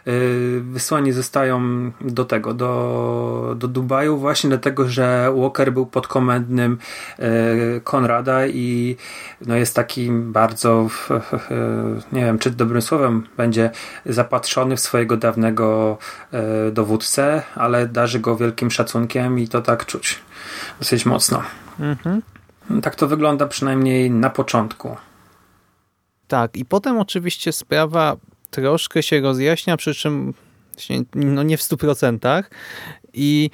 [0.06, 1.62] Yy, wysłani zostają
[2.02, 6.78] do tego, do, do Dubaju właśnie dlatego, że Walker był podkomendnym
[7.20, 8.98] yy, Konrada i
[9.46, 10.88] no jest takim bardzo
[12.13, 13.72] nie wiem, czy dobrym słowem będzie
[14.06, 15.98] zapatrzony w swojego dawnego
[16.72, 20.20] dowódcę, ale darzy go wielkim szacunkiem i to tak czuć
[20.80, 21.44] dosyć mocno.
[21.80, 22.22] Mhm.
[22.82, 24.98] Tak to wygląda przynajmniej na początku.
[26.28, 28.18] Tak, i potem oczywiście sprawa
[28.54, 30.34] troszkę się rozjaśnia, przy czym
[31.16, 32.44] No nie w 100%.
[33.13, 33.50] I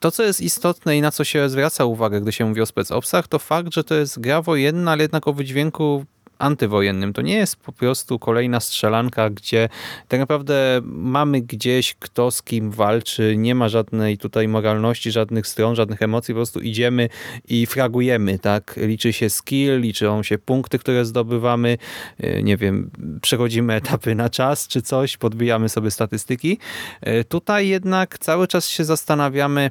[0.00, 3.28] to, co jest istotne i na co się zwraca uwagę, gdy się mówi o specopsach,
[3.28, 6.04] to fakt, że to jest gra wojenna, ale jednak o wydźwięku
[6.40, 7.12] antywojennym.
[7.12, 9.68] To nie jest po prostu kolejna strzelanka, gdzie
[10.08, 15.74] tak naprawdę mamy gdzieś kto z kim walczy, nie ma żadnej tutaj moralności, żadnych stron,
[15.74, 17.08] żadnych emocji, po prostu idziemy
[17.48, 18.74] i fragujemy, tak?
[18.76, 21.78] Liczy się skill, liczą się punkty, które zdobywamy,
[22.18, 22.90] yy, nie wiem,
[23.22, 26.58] przechodzimy etapy na czas czy coś, podbijamy sobie statystyki.
[27.06, 29.70] Yy, tutaj jednak cały czas się zastanawiamy,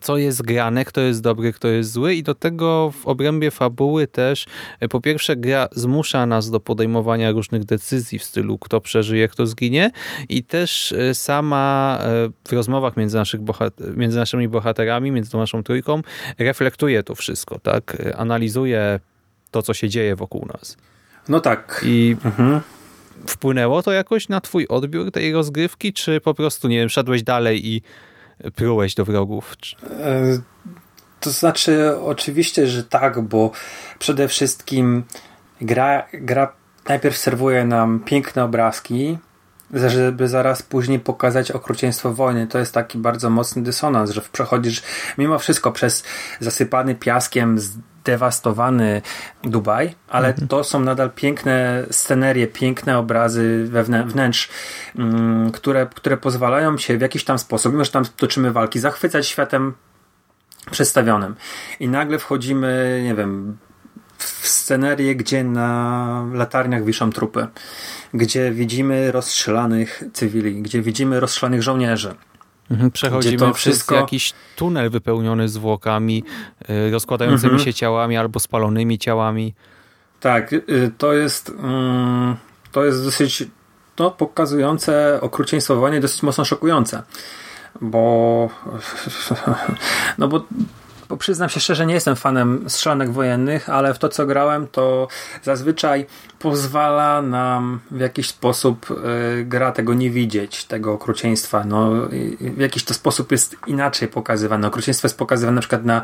[0.00, 4.06] co jest grane, kto jest dobry, kto jest zły i do tego w obrębie fabuły
[4.06, 4.46] też
[4.80, 9.46] e, po pierwsze gra zmusza nas do podejmowania różnych decyzji w stylu kto przeżyje, kto
[9.46, 9.90] zginie
[10.28, 13.40] i też e, sama e, w rozmowach między, naszych
[13.96, 16.02] między naszymi bohaterami, między tą naszą trójką
[16.38, 17.96] reflektuje to wszystko, tak?
[18.16, 19.00] Analizuje
[19.50, 20.76] to, co się dzieje wokół nas.
[21.28, 21.84] No tak.
[21.86, 22.60] I mhm.
[23.26, 27.68] wpłynęło to jakoś na twój odbiór tej rozgrywki, czy po prostu, nie wiem, szedłeś dalej
[27.68, 27.82] i
[28.54, 29.56] prułeś do wrogów?
[31.20, 33.50] To znaczy, oczywiście, że tak, bo
[33.98, 35.04] przede wszystkim
[35.60, 36.52] gra, gra
[36.88, 39.18] najpierw serwuje nam piękne obrazki,
[39.72, 42.46] żeby zaraz później pokazać okrucieństwo wojny.
[42.46, 44.82] To jest taki bardzo mocny dysonans, że przechodzisz
[45.18, 46.04] mimo wszystko przez
[46.40, 47.58] zasypany piaskiem,
[48.02, 49.02] zdewastowany
[49.44, 50.48] Dubaj, ale mhm.
[50.48, 54.48] to są nadal piękne scenerie, piękne obrazy wewnętrz,
[54.96, 59.26] mm, które, które pozwalają się w jakiś tam sposób, mimo że tam toczymy walki, zachwycać
[59.26, 59.74] światem
[60.70, 61.34] przedstawionym.
[61.80, 63.58] I nagle wchodzimy, nie wiem,
[64.18, 67.46] w scenerię, gdzie na latarniach wiszą trupy,
[68.14, 72.14] gdzie widzimy rozstrzelanych cywili, gdzie widzimy rozstrzelanych żołnierzy.
[72.70, 76.24] Mhm, przechodzimy przez jakiś tunel wypełniony zwłokami,
[76.70, 77.64] y, rozkładającymi mhm.
[77.64, 79.54] się ciałami albo spalonymi ciałami.
[80.20, 82.36] Tak, y, to jest mm,
[82.72, 83.44] to jest dosyć
[83.98, 87.02] no, pokazujące okrucieństwo wojny, dosyć mocno szokujące.
[87.80, 88.48] Bo
[90.18, 90.44] no bo
[91.08, 95.08] bo przyznam się szczerze, nie jestem fanem strzelanek wojennych, ale w to co grałem, to
[95.42, 96.06] zazwyczaj
[96.38, 101.64] pozwala nam w jakiś sposób y, gra tego nie widzieć, tego okrucieństwa.
[101.64, 101.90] No,
[102.40, 104.68] w jakiś to sposób jest inaczej pokazywane.
[104.68, 106.02] Okrucieństwo jest pokazywane na przykład na,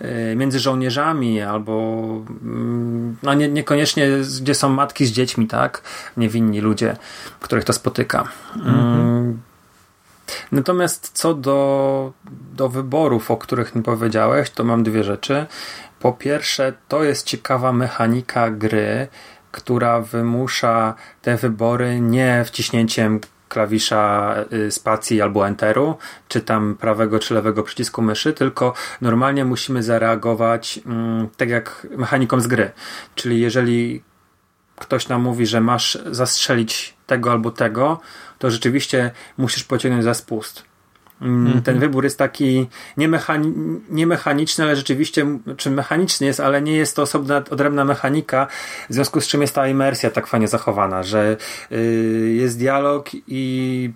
[0.00, 4.08] y, między żołnierzami albo y, no nie, niekoniecznie
[4.40, 5.82] gdzie są matki z dziećmi, tak?
[6.16, 6.96] Niewinni ludzie,
[7.40, 8.28] których to spotyka.
[8.56, 9.47] Mhm.
[10.52, 12.12] Natomiast co do,
[12.54, 15.46] do wyborów, o których nie powiedziałeś, to mam dwie rzeczy.
[16.00, 19.08] Po pierwsze, to jest ciekawa mechanika gry,
[19.52, 25.96] która wymusza te wybory nie wciśnięciem klawisza y, spacji albo enteru,
[26.28, 32.40] czy tam prawego czy lewego przycisku myszy, tylko normalnie musimy zareagować mm, tak jak mechaniką
[32.40, 32.70] z gry.
[33.14, 34.02] Czyli jeżeli
[34.76, 38.00] ktoś nam mówi, że masz zastrzelić tego albo tego,
[38.38, 40.68] to rzeczywiście musisz pociągnąć za spust.
[41.22, 41.78] Mm, ten mhm.
[41.78, 42.66] wybór jest taki
[42.96, 43.52] niemechani
[43.90, 48.46] niemechaniczny, ale rzeczywiście, czy mechaniczny jest, ale nie jest to osobna, odrębna mechanika,
[48.90, 51.36] w związku z czym jest ta imersja tak fajnie zachowana, że
[51.70, 51.78] yy,
[52.32, 53.92] jest dialog i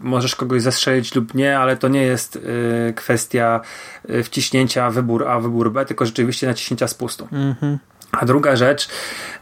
[0.00, 3.60] możesz kogoś zastrzelić lub nie, ale to nie jest yy, kwestia
[4.08, 7.28] yy, wciśnięcia wybór A, wybór B, tylko rzeczywiście naciśnięcia spustu.
[7.32, 7.78] Mhm.
[8.20, 8.88] A druga rzecz,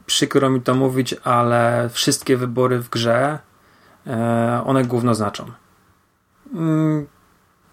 [0.07, 3.39] przykro mi to mówić, ale wszystkie wybory w grze
[4.07, 5.51] E, one główno znaczą.
[6.55, 7.07] Mm,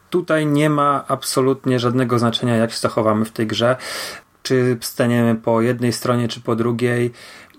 [0.09, 3.75] tutaj nie ma absolutnie żadnego znaczenia, jak się zachowamy w tej grze.
[4.43, 7.11] Czy staniemy po jednej stronie, czy po drugiej.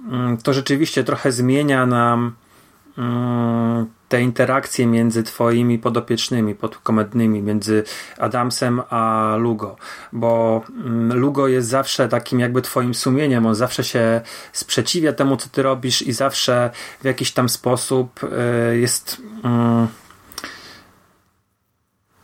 [0.09, 2.35] Mm, to rzeczywiście trochę zmienia nam
[2.99, 7.85] mm, te interakcje między twoimi podopiecznymi, podkomendnymi, między
[8.19, 9.77] Adamsem a Lugo,
[10.13, 14.21] bo mm, Lugo jest zawsze takim jakby twoim sumieniem, on zawsze się
[14.53, 16.71] sprzeciwia temu, co ty robisz i zawsze
[17.01, 19.89] w jakiś tam sposób y, jest mm,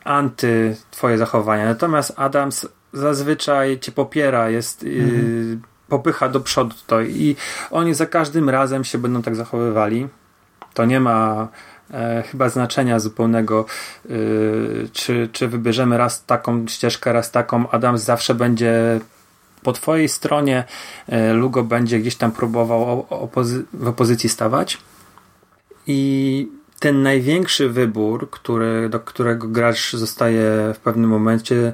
[0.05, 1.64] anty twoje zachowania.
[1.64, 5.62] Natomiast Adams zazwyczaj cię popiera, jest y, mhm.
[5.88, 7.37] popycha do przodu to i
[7.70, 10.09] oni za każdym razem się będą tak zachowywali.
[10.74, 11.48] To nie ma
[11.90, 13.66] e, chyba znaczenia zupełnego,
[14.05, 14.09] e,
[14.92, 17.70] czy, czy wybierzemy raz taką ścieżkę, raz taką.
[17.70, 19.01] Adam zawsze będzie
[19.62, 20.64] po twojej stronie,
[21.09, 24.79] e, Lugo będzie gdzieś tam próbował opozy w opozycji stawać.
[25.87, 26.48] I
[26.81, 31.72] ten największy wybór, który, do którego gracz zostaje w pewnym momencie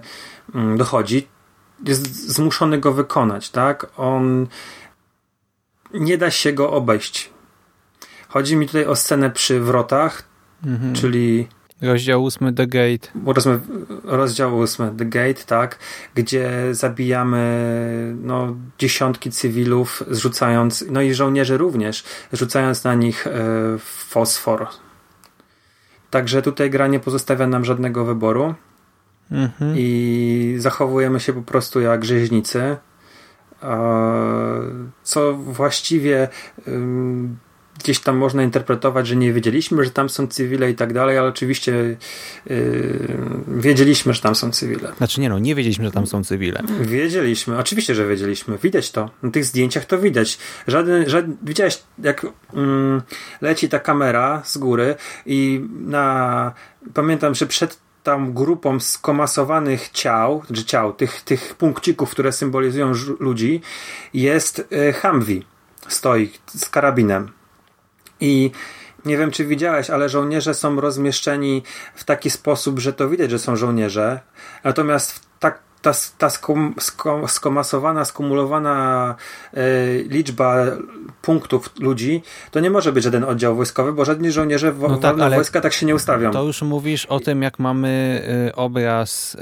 [0.54, 1.28] mm, dochodzi,
[1.84, 3.86] jest zmuszony go wykonać, tak?
[3.96, 4.46] On
[5.94, 7.33] nie da się go obejść
[8.34, 10.22] Chodzi mi tutaj o scenę przy wrotach,
[10.66, 10.94] mhm.
[10.94, 11.48] czyli
[11.82, 13.08] Rozdział 8 The Gate.
[14.04, 15.78] Rozdział 8 The Gate, tak,
[16.14, 23.30] gdzie zabijamy no, dziesiątki cywilów, zrzucając, no i żołnierzy również, rzucając na nich e,
[23.78, 24.66] fosfor.
[26.10, 28.54] Także tutaj gra nie pozostawia nam żadnego wyboru
[29.30, 29.74] Mhm.
[29.76, 32.76] i zachowujemy się po prostu jak rzeźnicy.
[35.02, 36.28] Co właściwie
[37.84, 41.28] gdzieś tam można interpretować, że nie wiedzieliśmy, że tam są cywile i tak dalej, ale
[41.28, 41.96] oczywiście
[42.46, 42.56] yy,
[43.48, 44.92] wiedzieliśmy, że tam są cywile.
[44.96, 46.62] Znaczy nie no, nie wiedzieliśmy, że tam są cywile.
[46.80, 48.58] Wiedzieliśmy, oczywiście, że wiedzieliśmy.
[48.58, 49.10] Widać to.
[49.22, 50.38] Na tych zdjęciach to widać.
[50.66, 53.02] Żaden, żaden, widziałeś, jak mm,
[53.40, 54.94] leci ta kamera z góry
[55.26, 56.52] i na.
[56.94, 63.60] Pamiętam, że przed tam grupą skomasowanych ciał, czy ciał, tych, tych punkcików, które symbolizują ludzi,
[64.14, 65.44] jest y, Humvee.
[65.88, 67.43] Stoi z karabinem.
[68.20, 68.50] I
[69.04, 71.62] nie wiem, czy widziałeś, ale żołnierze są rozmieszczeni
[71.94, 74.20] w taki sposób, że to widać, że są żołnierze.
[74.64, 79.14] Natomiast tak, ta, ta skum, skom, skomasowana, skumulowana
[79.54, 79.62] e,
[80.02, 80.56] liczba
[81.22, 85.16] punktów ludzi, to nie może być żaden oddział wojskowy, bo żadni żołnierze wo, No tak,
[85.16, 86.30] wojska tak się nie ustawią.
[86.30, 89.38] To już mówisz o tym, jak mamy y, obraz, y,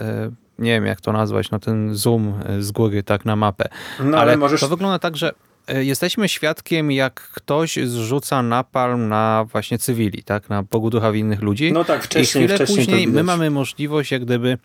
[0.59, 3.69] nie wiem jak to nazwać, no ten zoom y, z góry tak na mapę.
[3.99, 4.61] no, ale, Ale możesz...
[4.61, 5.35] to wygląda tak, że y,
[5.69, 11.73] jesteśmy świadkiem, jak ktoś zrzuca napalm na właśnie cywili, tak, na poguducha winnych ludzi.
[11.73, 14.59] No tak, I wcześniej, chwilę wcześniej później my mamy możliwość jak gdyby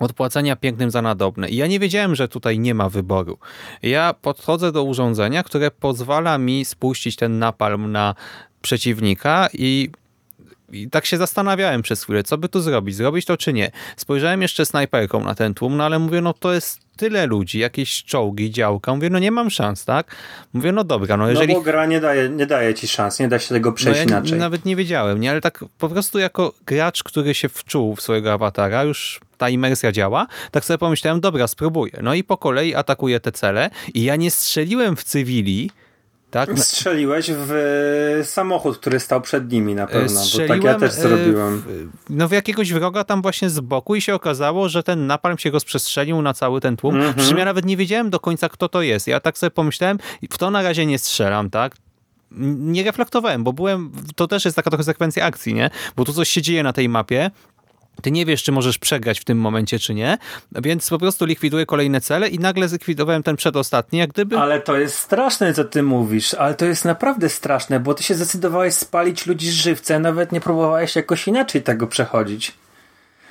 [0.00, 1.48] odpłacenia pięknym za nadobne.
[1.48, 3.38] I ja nie wiedziałem, że tutaj nie ma wyboru.
[3.82, 8.14] Ja podchodzę do urządzenia, które pozwala mi spuścić ten napalm na
[8.62, 9.90] przeciwnika i
[10.72, 13.70] i tak się zastanawiałem przez chwilę, co by tu zrobić, zrobić to czy nie.
[13.96, 18.04] Spojrzałem jeszcze snajperką na ten tłum, no ale mówię, no to jest tyle ludzi, jakieś
[18.04, 18.94] czołgi, działka.
[18.94, 20.16] Mówię, no nie mam szans, tak?
[20.52, 21.54] Mówię, no dobra, no jeżeli...
[21.54, 24.12] No bo gra nie daje, nie daje ci szans, nie da się tego przejść no
[24.12, 24.38] ja inaczej.
[24.38, 25.30] nawet nie wiedziałem, nie?
[25.30, 29.92] Ale tak po prostu jako gracz, który się wczuł w swojego awatara, już ta imersja
[29.92, 31.92] działa, tak sobie pomyślałem, dobra, spróbuję.
[32.02, 35.70] No i po kolei atakuję te cele i ja nie strzeliłem w cywili,
[36.34, 36.58] tak?
[36.58, 37.52] Strzeliłeś w
[38.20, 41.58] e, samochód, który stał przed nimi na pewno, bo tak Strzeliłem ja też e, zrobiłem.
[41.60, 45.38] w- no w jakiegoś wroga tam właśnie z boku i się okazało, że ten napalm
[45.38, 46.98] się rozprzestrzenił na cały ten tłum.
[47.16, 49.06] Przy czym ja nawet nie wiedziałem do końca, kto to jest.
[49.06, 49.98] Ja tak sobie pomyślałem,
[50.30, 51.76] w to na razie nie strzelam, tak?
[52.58, 55.70] Nie reflektowałem, bo byłem, to też jest taka trochę sekwencja akcji, nie?
[55.96, 57.30] Bo tu coś się dzieje na tej mapie,
[58.02, 60.18] ty nie wiesz, czy możesz przegrać w tym momencie, czy nie,
[60.52, 64.38] więc po prostu likwiduję kolejne cele i nagle zlikwidowałem ten przedostatni, jak gdyby...
[64.38, 68.14] Ale to jest straszne, co ty mówisz, ale to jest naprawdę straszne, bo ty się
[68.14, 72.52] zdecydowałeś spalić ludzi żywcem, nawet nie próbowałeś jakoś inaczej tego przechodzić.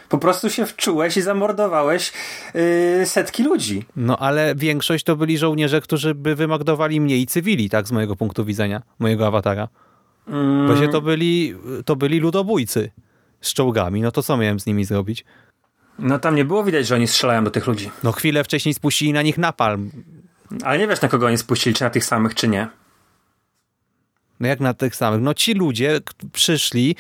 [0.10, 2.14] Po prostu się wczułeś i zamordowałeś
[2.54, 3.86] yy, setki ludzi.
[3.96, 8.16] No ale większość to byli żołnierze, którzy by wymordowali mnie i cywili, tak, z mojego
[8.16, 9.68] punktu widzenia, mojego awatara.
[10.28, 12.92] Mm, Właśnie to byli, to byli ludobójcy
[13.44, 15.26] z czołgami, no to co miałem z nimi zrobić?
[16.00, 17.92] no tam nie było widać, że oni strzelają do tych ludzi.
[18.04, 19.92] No chwilę wcześniej spuścili na nich napalm.
[20.64, 22.68] Ale nie wiesz, na kogo oni spuścili, czy na tych samych, czy nie.
[24.40, 25.22] No jak na tych samych.
[25.22, 26.00] No ci ludzie
[26.34, 26.96] przyszli,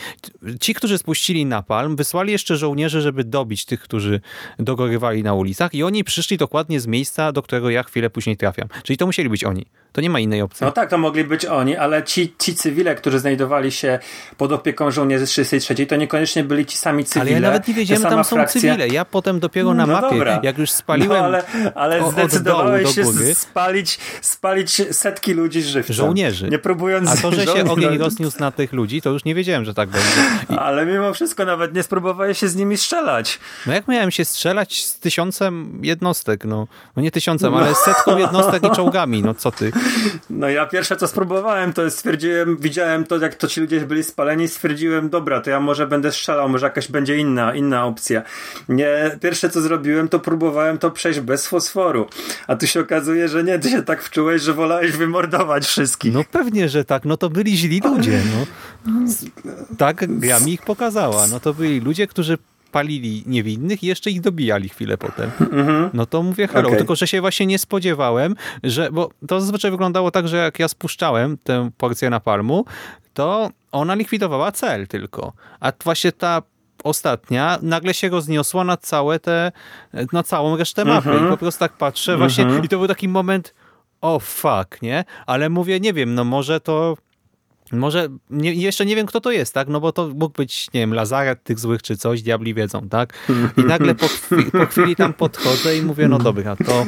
[0.61, 4.21] ci, którzy spuścili napalm, wysłali jeszcze żołnierzy, żeby dobić tych, którzy
[4.59, 8.67] dogorywali na ulicach i oni przyszli dokładnie z miejsca, do którego ja chwilę później trafiam.
[8.83, 9.65] Czyli to musieli być oni.
[9.93, 10.65] To nie ma innej opcji.
[10.65, 13.99] No tak, to mogli być oni, ale ci, ci cywile, którzy znajdowali się
[14.37, 17.21] pod opieką żołnierzy z 33, to niekoniecznie byli ci sami cywile.
[17.21, 18.61] Ale ja nawet nie wiedziałem, tam są frakcja.
[18.61, 18.87] cywile.
[18.87, 20.39] Ja potem dopiero na No mapie, dobra.
[20.43, 21.43] jak już spaliłem No, ale
[21.75, 23.03] ale o- zdecydowałeś się
[23.35, 25.95] spalić, spalić setki ludzi żywcem.
[25.95, 26.49] żołnierzy.
[26.49, 29.65] Nie próbując A to, że się ogień rozniósł na tych ludzi, to już nie wiedziałem,
[29.65, 30.07] że tak będzie.
[30.49, 33.39] I, Ale mimo wszystko nawet nie spróbowałeś się z nimi strzelać.
[33.67, 38.63] no jak miałem się strzelać z tysiącem jednostek, no, no nie tysiącem, ale setką jednostek
[38.63, 39.71] i czołgami, no co ty.
[40.29, 44.47] No ja pierwsze co spróbowałem, to stwierdziłem, widziałem to, jak to ci ludzie byli spaleni,
[44.47, 48.21] stwierdziłem, dobra, to ja może będę strzelał, może jakaś będzie inna, inna opcja.
[48.69, 52.07] Nie, pierwsze co zrobiłem, to próbowałem to przejść bez fosforu.
[52.47, 56.13] A tu się okazuje, że nie, ty się tak wczułeś, że wolałeś wymordować wszystkich.
[56.13, 58.45] No pewnie, że tak, no to byli źli ludzie, no.
[59.77, 62.37] Tak gra mi ich pokazała, no to byli ludzie, którzy
[62.73, 65.31] palili niewinnych i jeszcze ich dobijali chwilę potem.
[65.93, 66.77] No to mówię hello, Okej.
[66.77, 70.67] tylko że się właśnie nie spodziewałem, że, bo to zazwyczaj wyglądało tak, że jak ja
[70.67, 72.65] spuszczałem tę porcję napalmu,
[73.13, 75.33] to ona likwidowała cel tylko.
[75.59, 76.41] A właśnie ta
[76.83, 79.51] ostatnia nagle się rozniosła na całe te,
[80.13, 83.53] na całą resztę mapy i po prostu tak patrzę właśnie i to był taki moment
[84.01, 85.03] o fuck, nie?
[85.25, 86.97] Ale mówię, nie wiem, no może to
[87.73, 89.67] może, nie, jeszcze nie wiem kto to jest, tak?
[89.67, 93.13] No bo to mógł być, nie wiem, Lazaret tych złych czy coś, diabli wiedzą, tak?
[93.57, 96.85] I nagle po, chwi, po chwili tam podchodzę i mówię, no dobra, to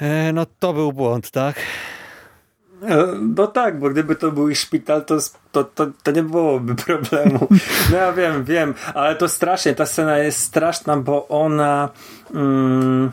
[0.00, 1.56] e, no to był błąd, tak?
[2.82, 3.06] E,
[3.36, 5.16] No tak, bo gdyby to był szpital, to,
[5.52, 7.48] to, to, to nie byłoby problemu.
[7.90, 11.88] No ja wiem, wiem, ale to strasznie, ta scena jest straszna, bo ona...
[12.34, 13.10] Mm,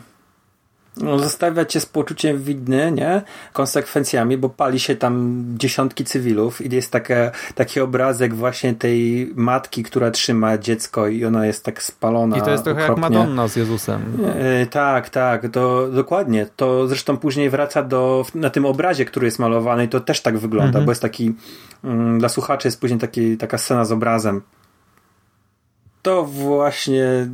[0.96, 3.22] no, zostawia cię z poczuciem widny, nie?
[3.52, 9.82] Konsekwencjami, bo pali się tam dziesiątki cywilów i jest takie, taki obrazek właśnie tej matki,
[9.82, 12.36] która trzyma dziecko i ona jest tak spalona.
[12.36, 13.02] I to jest trochę okropnie.
[13.02, 14.02] jak Madonna z Jezusem.
[14.38, 16.46] E, tak, tak, to dokładnie.
[16.56, 20.68] To zresztą później wraca do, na tym obrazie, który jest malowany to też tak wygląda,
[20.68, 20.84] Mhm.
[20.84, 21.34] bo jest taki,
[21.84, 24.42] mm, dla słuchaczy jest później taki, taka scena z obrazem.
[26.02, 27.28] To właśnie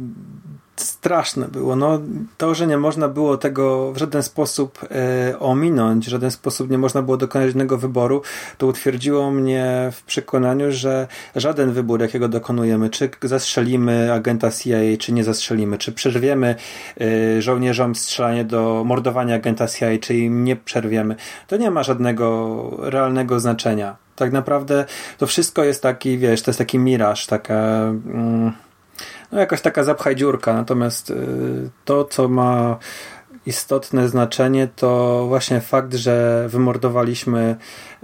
[0.82, 1.76] straszne było.
[1.76, 2.00] No,
[2.38, 6.78] to, że nie można było tego w żaden sposób e, ominąć, w żaden sposób nie
[6.78, 8.22] można było dokonać żadnego wyboru,
[8.58, 11.06] to utwierdziło mnie w przekonaniu, że
[11.36, 16.54] żaden wybór, jakiego dokonujemy, czy zastrzelimy agenta CIA, czy nie zastrzelimy, czy przerwiemy
[17.00, 21.16] e, żołnierzom strzelanie do mordowania agenta CIA, czy im nie przerwiemy,
[21.46, 23.96] to nie ma żadnego realnego znaczenia.
[24.16, 24.84] Tak naprawdę
[25.18, 27.54] to wszystko jest taki, wiesz, to jest taki miraż, taka...
[27.54, 28.52] Mm,
[29.32, 31.14] no jakaś taka zapchaj dziurka, natomiast y,
[31.84, 32.78] to, co ma
[33.46, 37.56] istotne znaczenie, to właśnie fakt, że wymordowaliśmy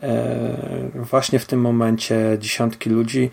[0.02, 3.30] e, właśnie w tym momencie dziesiątki ludzi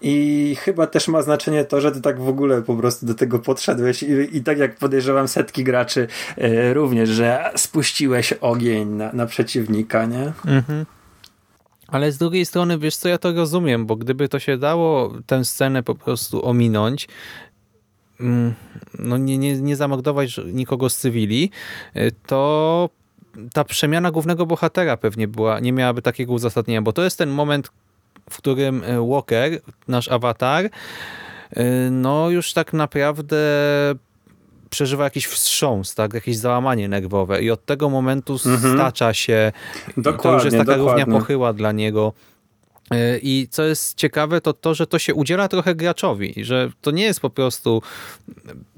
[0.00, 3.38] i chyba też ma znaczenie to, że ty tak w ogóle po prostu do tego
[3.38, 6.08] podszedłeś i, i tak jak podejrzewam setki graczy
[6.38, 10.32] e, również, że spuściłeś ogień na, na przeciwnika, nie?
[10.46, 10.86] Mhm.
[11.88, 15.44] Ale z drugiej strony, wiesz co, ja to rozumiem, bo gdyby to się dało tę
[15.44, 17.08] scenę po prostu ominąć,
[18.20, 18.54] mm,
[18.98, 21.50] no nie, nie, nie zamordować nikogo z cywili,
[21.96, 22.90] y, to
[23.52, 27.70] ta przemiana głównego bohatera pewnie była, nie miałaby takiego uzasadnienia, bo to jest ten moment,
[28.30, 30.70] w którym y, Walker, nasz awatar, y,
[31.90, 33.36] no już tak naprawdę
[34.76, 36.14] przeżywa jakiś wstrząs, tak?
[36.14, 38.74] jakieś załamanie nerwowe i od tego momentu Mhm.
[38.74, 39.52] stacza się
[39.88, 41.18] i to już Dokładnie, jest taka równia dokładnie.
[41.20, 42.12] pochyła dla niego.
[42.90, 46.90] Yy, I co jest ciekawe, to to, że to się udziela trochę graczowi, że to
[46.90, 47.82] nie jest po prostu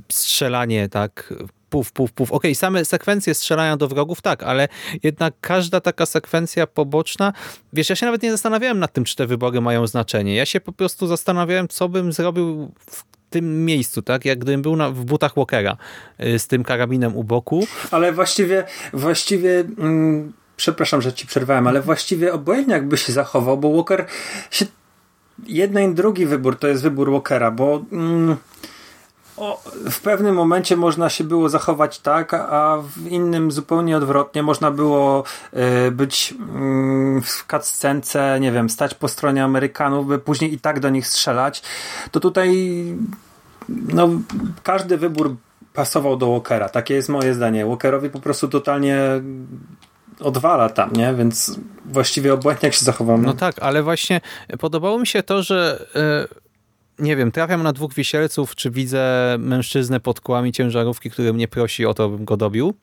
[0.09, 1.35] strzelanie tak
[1.71, 2.33] puf, puf, puf.
[2.33, 4.69] Okej, same sekwencje strzelania do wrogów, tak, ale
[5.03, 7.33] jednak każda taka sekwencja poboczna,
[7.73, 10.35] wiesz, ja się nawet nie zastanawiałem nad tym, czy te wybory mają znaczenie.
[10.35, 14.77] Ja się po prostu zastanawiałem, co bym zrobił w tym miejscu, tak, jak gdybym był
[14.77, 15.77] na, w butach Walkera
[16.19, 17.67] yy, z tym karabinem u boku.
[17.91, 23.73] Ale właściwie, właściwie, mm, przepraszam, że ci przerwałem, ale właściwie obojętnie jakby się zachował, bo
[23.73, 24.07] Walker
[24.51, 24.67] się,
[25.47, 28.37] jeden i drugi wybór to jest wybór Walkera, bo mm,
[29.39, 34.43] o, w pewnym momencie można się było zachować tak, a w innym zupełnie odwrotnie.
[34.43, 35.25] Można było
[35.87, 40.81] y, być mm, w cutscence, nie wiem, stać po stronie Amerykanów, by później i tak
[40.81, 41.63] do nich strzelać.
[42.11, 42.85] To tutaj
[43.69, 44.09] no,
[44.63, 45.37] każdy wybór
[45.73, 46.69] pasował do Walkera.
[46.69, 47.67] Takie jest moje zdanie.
[47.67, 48.99] Walkerowi po prostu totalnie
[50.21, 51.15] odwala tam, nie?
[51.15, 53.27] Więc właściwie obojętnie jak się zachowamy.
[53.27, 54.21] No tak, ale właśnie
[54.59, 56.48] podobało mi się to, że e,
[56.99, 61.87] nie wiem, trafiam na dwóch wisielców, czy widzę mężczyznę pod kłami ciężarówki, który mnie prosi
[61.87, 62.75] o to, bym go dobił,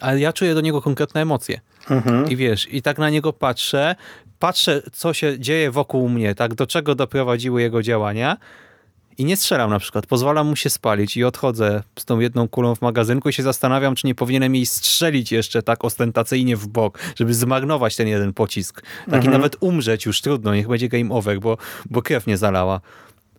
[0.00, 1.60] ale ja czuję do niego konkretne emocje.
[1.90, 2.30] Mhm.
[2.30, 3.96] I wiesz, i tak na niego patrzę,
[4.38, 8.36] patrzę, co się dzieje wokół mnie, tak, do czego doprowadziły jego działania
[9.18, 12.74] i nie strzelam na przykład, pozwalam mu się spalić i odchodzę z tą jedną kulą
[12.74, 16.98] w magazynku i się zastanawiam, czy nie powinienem jej strzelić jeszcze tak ostentacyjnie w bok,
[17.16, 18.82] żeby zmarnować ten jeden pocisk.
[18.82, 19.32] Tak i Mhm.
[19.32, 21.58] nawet umrzeć już trudno, niech będzie game over, bo,
[21.90, 22.80] bo krew nie zalała.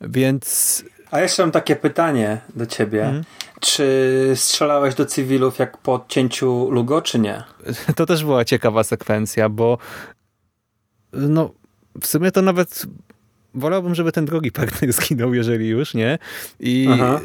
[0.02, 3.06] Więc A jeszcze mam takie pytanie do ciebie.
[3.06, 3.24] Mhm.
[3.60, 7.43] Czy strzelałeś do cywilów jak po odcięciu Lugo, czy nie?
[7.95, 9.78] to też była ciekawa sekwencja, bo
[11.14, 11.52] no
[12.02, 12.86] w sumie to nawet
[13.54, 16.18] wolałbym, żeby ten drugi partner zginął, jeżeli już, nie?
[16.60, 17.20] I Aha.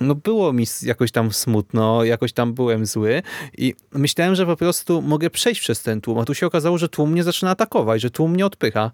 [0.00, 3.22] no było mi jakoś tam smutno, jakoś tam byłem zły
[3.58, 6.88] i myślałem, że po prostu mogę przejść przez ten tłum, a tu się okazało, że
[6.88, 8.90] tłum mnie zaczyna atakować, że tłum mnie odpycha.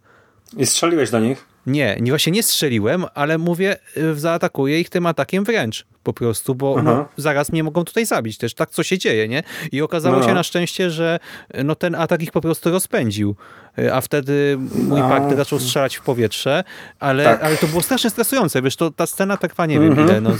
[0.56, 1.44] I strzeliłeś do nich?
[1.66, 6.54] Nie, nie właśnie nie strzeliłem, ale mówię, y, zaatakuję ich tym atakiem wręcz po prostu,
[6.54, 9.42] bo no, zaraz mnie mogą tutaj zabić też, tak co się dzieje, nie?
[9.72, 10.26] I okazało No.
[10.26, 11.18] się na szczęście, że
[11.58, 13.36] y, no, ten atak ich po prostu rozpędził,
[13.78, 15.08] Y, a wtedy mój A.
[15.08, 16.64] partner zaczął strzelać w powietrze,
[17.00, 17.42] ale, Tak.
[17.44, 20.08] ale to było strasznie stresujące, wiesz, to ta scena trwa nie wiem Mhm.
[20.08, 20.36] ile, no, y,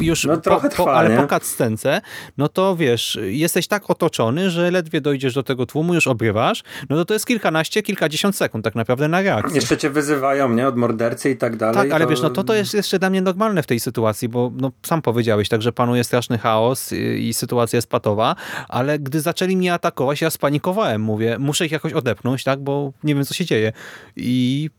[0.00, 1.16] już No, po, trochę po, trwa, ale nie?
[1.16, 2.00] po cutscence,
[2.38, 6.96] no to wiesz, jesteś tak otoczony, że ledwie dojdziesz do tego tłumu, już obrywasz, no
[6.96, 9.54] to to jest kilkanaście, kilkadziesiąt sekund tak naprawdę na reakcję.
[9.56, 10.68] Jeszcze cię wyzywają, nie?
[10.68, 11.76] Od mordercy i tak dalej.
[11.76, 14.52] Tak, ale wiesz, no to to jest jeszcze dla mnie normalne w tej sytuacji, bo
[14.56, 18.36] no, sam powiedziałeś, tak, że panuje straszny chaos i, i sytuacja jest patowa,
[18.68, 23.14] ale gdy zaczęli mnie atakować, ja spanikowałem, mówię, muszę ich jakoś odepchnąć, tak, bo nie
[23.14, 23.72] wiem, co się dzieje.
[24.16, 24.70] I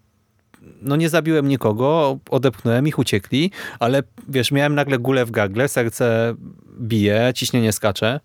[0.81, 6.35] no nie zabiłem nikogo, odepchnąłem ich, uciekli, ale wiesz, miałem nagle gulę w gardle, serce
[6.79, 8.19] bije, ciśnienie skacze.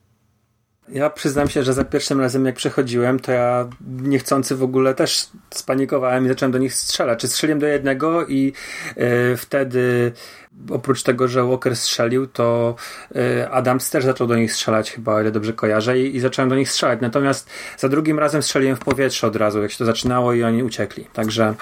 [0.88, 3.68] Ja przyznam się, że za pierwszym razem jak przechodziłem, to ja
[4.02, 7.20] niechcący w ogóle też spanikowałem i zacząłem do nich strzelać.
[7.20, 8.52] Czy strzeliłem do jednego i
[9.32, 10.12] y, wtedy
[10.70, 12.74] oprócz tego, że Walker strzelił, to
[13.16, 16.56] y, Adams też zaczął do nich strzelać chyba, ile dobrze kojarzę i, i zacząłem do
[16.56, 16.98] nich strzelać.
[17.00, 20.62] Natomiast za drugim razem strzeliłem w powietrze od razu, jak się to zaczynało i oni
[20.62, 21.04] uciekli.
[21.12, 21.54] Także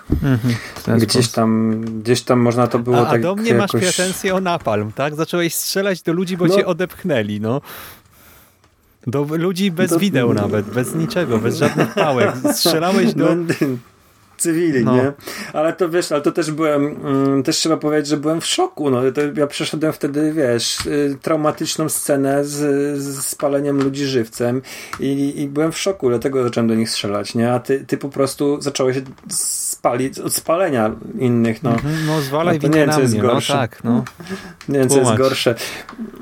[0.98, 3.96] gdzieś tam gdzieś tam można to było a, tak a do mnie masz jakoś...
[3.96, 5.14] pretensje o napalm, tak?
[5.14, 6.56] Zacząłeś strzelać do ludzi, bo No.
[6.56, 7.60] cię odepchnęli, no.
[9.06, 12.30] Do ludzi bez Do- wideł nawet, bez niczego, bez żadnych pałek.
[12.54, 13.34] Strzelałeś do...
[13.34, 13.54] No,
[14.36, 14.96] cywili, No.
[14.96, 15.12] nie?
[15.52, 18.90] Ale to wiesz, ale to też byłem, mm, też trzeba powiedzieć, że byłem w szoku,
[18.90, 19.00] no.
[19.12, 22.56] To ja przeszedłem wtedy, wiesz, y, traumatyczną scenę z,
[23.02, 24.62] z spaleniem ludzi żywcem
[25.00, 27.52] i, i byłem w szoku, dlatego zacząłem do nich strzelać, nie?
[27.52, 28.96] A ty, ty po prostu zacząłeś
[29.30, 31.70] spalić od spalenia innych, no.
[31.70, 33.52] Mhm, No zwalaj No nie wiem, co jest mnie, no gorsze.
[33.52, 34.04] tak, no.
[34.68, 35.54] Nie wiem, co jest gorsze.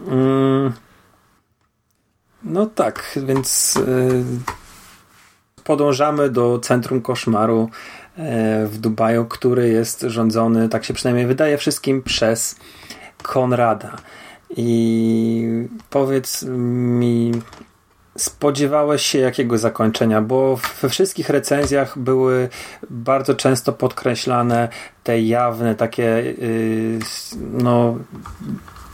[0.09, 0.73] Mm,
[2.45, 4.25] no tak, więc y,
[5.65, 7.71] podążamy do centrum koszmaru
[8.67, 12.57] w Dubaju, który jest rządzony, tak się przynajmniej wydaje wszystkim, przez
[13.23, 13.97] Konrada.
[14.57, 17.33] I powiedz mi,
[18.19, 20.23] spodziewałeś się jakiego zakończenia?
[20.23, 22.49] Bo we wszystkich recenzjach były
[22.91, 24.69] bardzo często podkreślane
[25.05, 26.99] te jawne takie yy,
[27.53, 27.97] no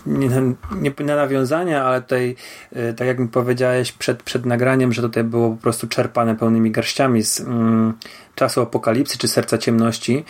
[0.06, 2.36] nie, nie, nie nawiązania, ale tutaj,
[2.72, 6.70] yy, tak jak mi powiedziałeś przed, przed nagraniem, że tutaj było po prostu czerpane pełnymi
[6.70, 7.94] garściami z mm,
[8.34, 10.24] czasu apokalipsy czy serca ciemności.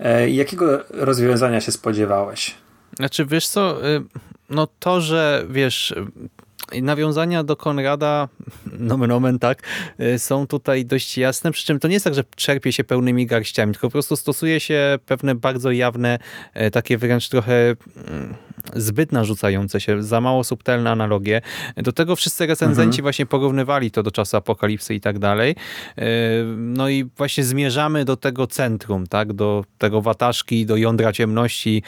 [0.00, 2.54] Yy, jakiego rozwiązania się spodziewałeś?
[2.96, 4.02] Znaczy, wiesz co, y,
[4.50, 8.28] no to, że wiesz, y, nawiązania do Konrada,
[8.78, 9.62] nomen omen, tak,
[10.00, 13.26] y, są tutaj dość jasne, przy czym to nie jest tak, że czerpie się pełnymi
[13.26, 16.18] garściami, tylko po prostu stosuje się pewne bardzo jawne,
[16.56, 17.76] y, takie wręcz trochę
[18.08, 18.34] mm,
[18.74, 21.40] zbyt narzucające się, za mało subtelne analogie.
[21.76, 25.56] Do tego wszyscy recenzenci właśnie porównywali to do czasu apokalipsy i tak dalej.
[25.96, 26.04] Yy,
[26.56, 31.82] No i właśnie zmierzamy do tego centrum, tak, do tego wataszki, do jądra ciemności,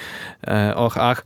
[0.46, 1.24] e, och, ach.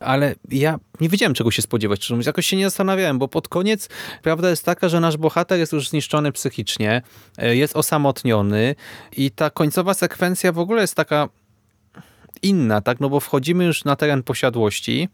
[0.00, 2.10] Ale ja nie wiedziałem, czego się spodziewać.
[2.10, 2.26] mówiąc.
[2.26, 3.88] Jakoś się nie zastanawiałem, bo pod koniec
[4.22, 7.02] prawda jest taka, że nasz bohater jest już zniszczony psychicznie,
[7.38, 8.74] e, jest osamotniony
[9.16, 11.28] i ta końcowa sekwencja w ogóle jest taka
[12.44, 13.00] inna, tak?
[13.00, 15.08] No bo wchodzimy już na teren posiadłości.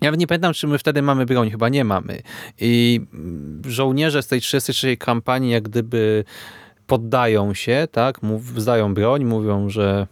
[0.00, 2.22] Ja nie pamiętam, czy my wtedy mamy broń, chyba nie mamy.
[2.60, 6.24] I mm, żołnierze z tej 33 kampanii jak gdyby
[6.86, 8.22] poddają się, tak?
[8.22, 10.06] Mów, zdają broń, mówią, że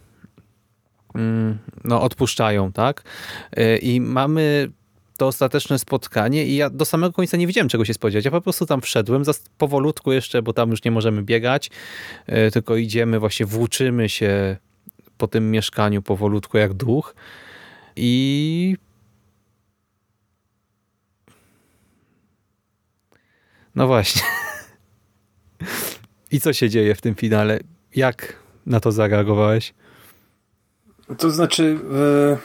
[1.15, 3.03] mm, no, odpuszczają, tak?
[3.59, 4.71] Y, I mamy
[5.17, 8.25] to ostateczne spotkanie i ja do samego końca nie wiedziałem, czego się spodziewać.
[8.25, 9.23] Ja po prostu tam wszedłem,
[9.57, 11.69] powolutku jeszcze, bo tam już nie możemy biegać,
[12.29, 14.57] y, tylko idziemy, właśnie włóczymy się
[15.21, 17.15] po tym mieszkaniu powolutku jak duch
[17.95, 18.77] i
[23.75, 24.21] no właśnie.
[26.31, 27.59] I co się dzieje w tym finale?
[27.95, 29.73] Jak na to zareagowałeś?
[31.17, 32.37] To znaczy, yy,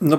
[0.00, 0.18] no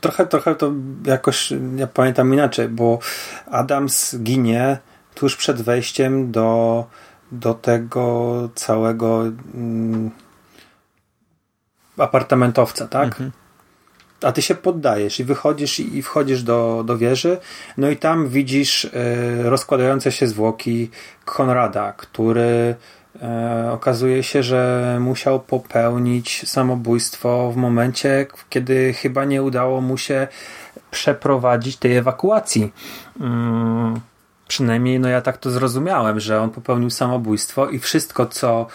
[0.00, 0.72] trochę, trochę to
[1.06, 2.98] jakoś, ja pamiętam inaczej, bo
[3.46, 4.78] Adams ginie
[5.14, 6.86] tuż przed wejściem do,
[7.32, 9.22] do tego całego
[9.54, 10.10] mm,
[11.98, 13.06] apartamentowca, tak?
[13.06, 13.30] Mhm.
[14.22, 17.38] A ty się poddajesz i wychodzisz i wchodzisz do, do wieży,
[17.76, 18.90] no i tam widzisz y,
[19.42, 20.90] rozkładające się zwłoki
[21.24, 22.74] Konrada, który
[23.22, 30.28] e, okazuje się, że musiał popełnić samobójstwo w momencie, kiedy chyba nie udało mu się
[30.90, 32.72] przeprowadzić tej ewakuacji.
[33.20, 34.00] Mm,
[34.48, 38.66] przynajmniej no ja tak to zrozumiałem, że on popełnił samobójstwo i wszystko, co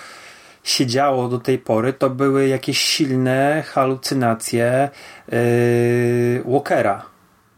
[0.69, 4.89] się działo do tej pory, to były jakieś silne halucynacje
[5.31, 7.05] yy, Walkera.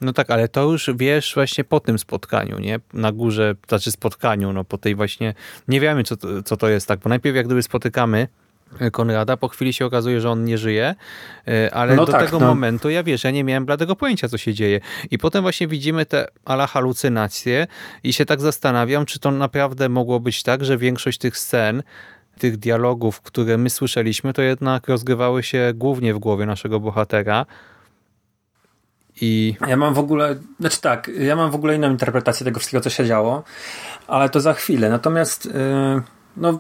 [0.02, 2.80] No tak, ale to już wiesz właśnie po tym spotkaniu, nie?
[2.94, 5.34] Na górze, znaczy spotkaniu, no po tej właśnie,
[5.68, 7.00] nie wiemy co to, co to jest, tak?
[7.00, 8.28] Bo najpierw jak gdyby spotykamy
[8.92, 10.96] Konrada, po chwili się okazuje, że on nie żyje,
[11.48, 12.48] y, ale No do tak, tego no.
[12.48, 14.80] momentu ja wiesz, ja nie miałem bladego pojęcia, co się dzieje.
[15.12, 17.68] I potem właśnie widzimy te ala halucynacje
[18.04, 21.84] i się tak zastanawiam, czy to naprawdę mogło być tak, że większość tych scen,
[22.42, 27.46] tych dialogów, które my słyszeliśmy, to jednak rozgrywały się głównie w głowie naszego bohatera.
[29.22, 32.82] I Ja mam w ogóle, znaczy tak, ja mam w ogóle inną interpretację tego wszystkiego,
[32.82, 33.44] co się działo,
[34.08, 34.90] ale to za chwilę.
[34.90, 36.02] Natomiast yy,
[36.38, 36.60] no,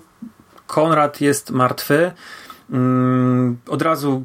[0.67, 2.11] Konrad jest martwy.
[2.69, 2.77] Yy,
[3.67, 4.23] od razu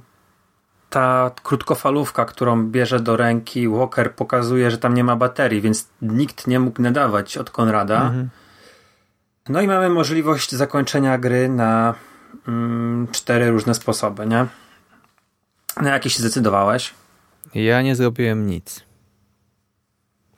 [0.91, 6.47] ta krótkofalówka, którą bierze do ręki Walker, pokazuje, że tam nie ma baterii, więc nikt
[6.47, 8.03] nie mógł nadawać od Konrada.
[8.03, 8.29] Mhm.
[9.49, 11.94] No i mamy możliwość zakończenia gry na
[12.49, 14.47] mm, cztery różne sposoby, nie?
[15.82, 16.94] Na jakie się zdecydowałeś?
[17.55, 18.84] ja nie zrobiłem nic.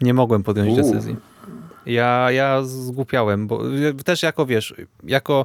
[0.00, 0.82] Nie mogłem podjąć Uuu.
[0.82, 1.16] decyzji.
[1.86, 3.60] Ja, ja zgłupiałem, bo
[4.04, 5.44] też jako wiesz, jako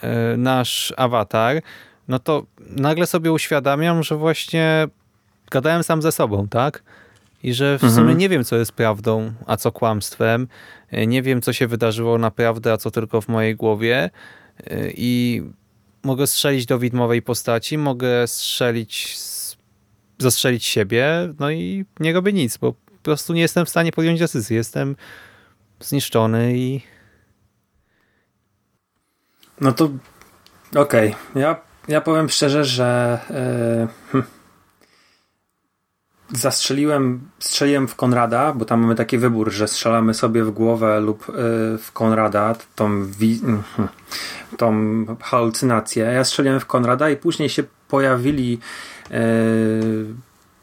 [0.00, 1.62] e, nasz awatar,
[2.08, 4.88] no to nagle sobie uświadamiam, że właśnie
[5.50, 6.82] gadałem sam ze sobą, tak?
[7.42, 7.92] I że w Mhm.
[8.02, 10.48] sumie nie wiem, co jest prawdą, a co kłamstwem.
[10.90, 14.10] E, Nie wiem, co się wydarzyło naprawdę, a co tylko w mojej głowie.
[14.66, 15.42] E, I
[16.02, 19.18] mogę strzelić do widmowej postaci, mogę strzelić,
[20.18, 24.20] zastrzelić siebie, no i nie robię nic, bo po prostu nie jestem w stanie podjąć
[24.20, 24.56] decyzji.
[24.56, 24.96] Jestem
[25.80, 26.80] zniszczony i
[29.60, 29.90] No to
[30.76, 31.14] okej.
[31.34, 33.18] Ja, ja powiem szczerze, że
[34.12, 34.22] hm,
[36.32, 41.28] zastrzeliłem, strzeliłem w Konrada, bo tam mamy taki wybór, że strzelamy sobie w głowę lub
[41.28, 41.32] e,
[41.78, 43.40] w Konrada, tą, wi-
[44.58, 44.74] tą
[45.20, 46.04] halucynację.
[46.04, 48.58] Ja strzeliłem w Konrada i później się pojawili
[49.10, 49.20] e,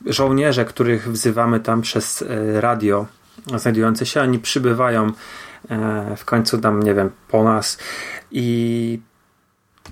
[0.05, 3.05] żołnierze, których wzywamy tam przez e, radio
[3.55, 4.21] znajdujące się.
[4.21, 5.11] Oni przybywają
[6.17, 7.77] w końcu tam, nie wiem, po nas
[8.31, 8.99] i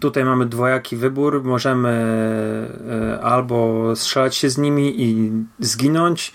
[0.01, 1.43] tutaj mamy dwojaki wybór.
[1.43, 1.89] Możemy
[2.89, 6.33] e, albo strzelać się z nimi i zginąć,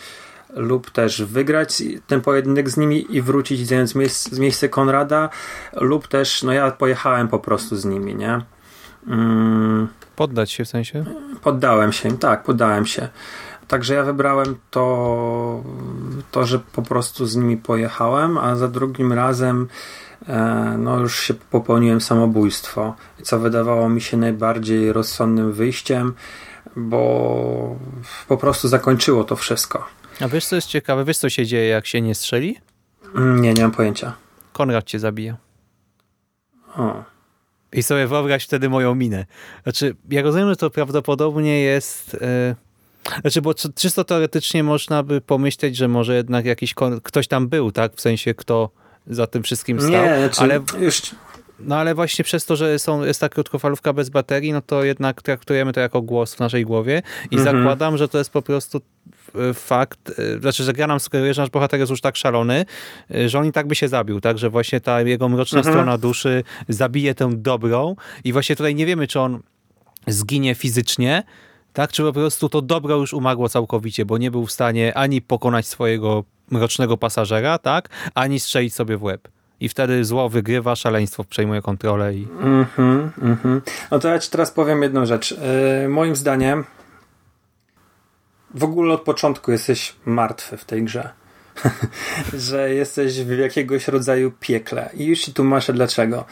[0.57, 3.95] lub też wygrać ten pojedynek z nimi i wrócić zając
[4.39, 5.29] miejsce, Konrada,
[5.73, 8.41] lub też, no ja pojechałem po prostu z nimi, nie?
[9.07, 11.05] Mm, poddać się w sensie.
[11.43, 13.09] Poddałem się, tak, poddałem się.
[13.69, 15.65] Także ja wybrałem to,
[16.31, 19.69] to, że po prostu z nimi pojechałem, a za drugim razem
[20.79, 26.15] no już się popełniłem samobójstwo, co wydawało mi się najbardziej rozsądnym wyjściem,
[26.77, 27.77] bo
[28.29, 29.87] po prostu zakończyło to wszystko.
[30.21, 31.05] A wiesz, co jest ciekawe?
[31.05, 32.57] Wiesz, co się dzieje, jak się nie strzeli?
[33.15, 34.13] Mm, Nie, nie mam pojęcia.
[34.53, 35.37] Konrad cię zabija.
[36.77, 37.05] O.
[37.73, 39.27] I sobie wyobraź wtedy moją minę.
[39.63, 42.15] Znaczy, ja rozumiem, że to prawdopodobnie jest...
[42.21, 42.55] e,
[43.21, 47.73] Znaczy, bo czy- czysto teoretycznie można by pomyśleć, że może jednak jakiś ktoś tam był,
[47.73, 47.93] tak?
[47.95, 48.71] W sensie, kto
[49.07, 49.91] za tym wszystkim stał.
[49.91, 51.03] Nie, znaczy, ale, już
[51.59, 55.23] no ale właśnie przez to, że są, jest ta krótkofalówka bez baterii, no to jednak
[55.23, 57.57] traktujemy to jako głos w naszej głowie i Mhm.
[57.59, 58.81] zakładam, że to jest po prostu
[59.51, 62.65] e, fakt, e, znaczy, że gra nam sugeruje, że nasz bohater jest już tak szalony,
[63.15, 65.75] e, że on i tak by się zabił, tak, że właśnie ta jego mroczna Mhm.
[65.75, 69.43] strona duszy zabije tę dobrą i właśnie tutaj nie wiemy, czy on
[70.07, 71.23] zginie fizycznie,
[71.73, 75.23] tak, czy po prostu to dobro już umarło całkowicie, bo nie był w stanie ani
[75.23, 79.29] pokonać swojego mrocznego pasażera, tak, ani strzelić sobie w łeb.
[79.61, 83.63] I wtedy zło wygrywa, szaleństwo przejmuje kontrolę i Mhm, mhm.
[83.91, 85.31] No to ja ci teraz powiem jedną rzecz.
[85.83, 86.65] Yy, moim zdaniem
[88.55, 91.09] w ogóle od początku jesteś martwy w tej grze.
[92.49, 94.91] że jesteś w jakiegoś rodzaju piekle.
[94.95, 96.25] I już ci tłumaczę dlaczego.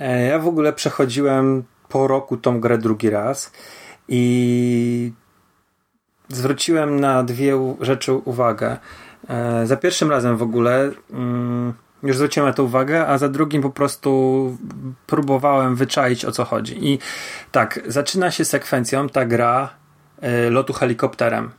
[0.00, 3.52] E, Ja w ogóle przechodziłem po roku tą grę drugi raz
[4.08, 5.12] i
[6.28, 8.76] zwróciłem na dwie rzeczy uwagę.
[9.28, 13.62] E, Za pierwszym razem w ogóle mm, już zwróciłem na to uwagę, a za drugim
[13.62, 14.56] po prostu
[15.06, 16.88] próbowałem wyczaić o co chodzi.
[16.92, 16.98] I
[17.52, 19.70] tak, zaczyna się sekwencją ta gra
[20.20, 21.50] e, lotu helikopterem.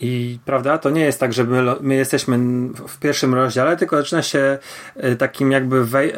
[0.00, 2.38] I prawda, to nie jest tak, że my, my jesteśmy
[2.88, 4.58] w pierwszym rozdziale, tylko zaczyna się
[4.96, 6.12] e, takim jakby wej-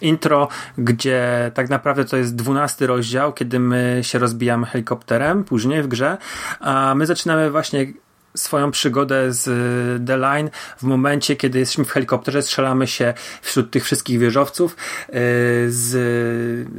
[0.00, 5.88] intro, gdzie tak naprawdę to jest dwunasty rozdział, kiedy my się rozbijamy helikopterem później w
[5.88, 6.16] grze,
[6.60, 7.86] a my zaczynamy właśnie
[8.36, 13.70] swoją przygodę z y, The Line w momencie, kiedy jesteśmy w helikopterze, strzelamy się wśród
[13.70, 15.12] tych wszystkich wieżowców y,
[15.68, 15.90] z,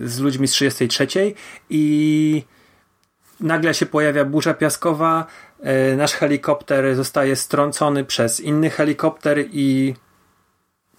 [0.10, 1.08] z ludźmi z 33
[1.70, 2.43] i
[3.39, 5.26] nagle się pojawia burza piaskowa,
[5.93, 9.95] y, nasz helikopter zostaje strącony przez inny helikopter i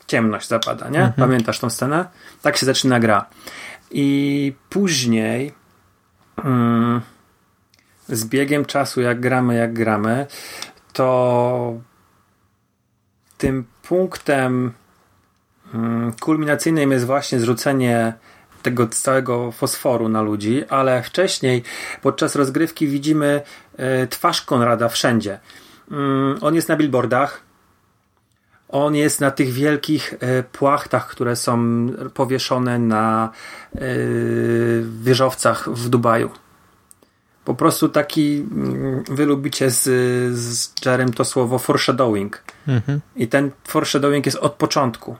[0.06, 1.12] ciemność zapada, nie?
[1.16, 2.08] Pamiętasz tą scenę?
[2.42, 3.26] Tak się zaczyna gra.
[3.90, 5.52] I później
[6.44, 7.00] mm,
[8.08, 10.26] z biegiem czasu, jak gramy, jak gramy,
[10.92, 11.80] to
[13.38, 14.72] tym punktem
[15.74, 18.12] mm, kulminacyjnym jest właśnie zrzucenie
[18.62, 21.62] tego całego fosforu na ludzi, ale wcześniej
[22.02, 23.42] podczas rozgrywki widzimy
[23.76, 25.38] e, twarz Konrada wszędzie.
[25.90, 27.42] Mm, on jest na billboardach,
[28.68, 33.30] on jest na tych wielkich e, płachtach, które są powieszone na
[33.74, 33.78] e,
[35.02, 36.30] wieżowcach w Dubaju.
[37.46, 39.82] Po prostu taki, mm, wy lubicie z,
[40.38, 42.42] z Jerem to słowo foreshadowing.
[42.68, 43.00] Mhm.
[43.16, 45.16] I ten foreshadowing jest od początku.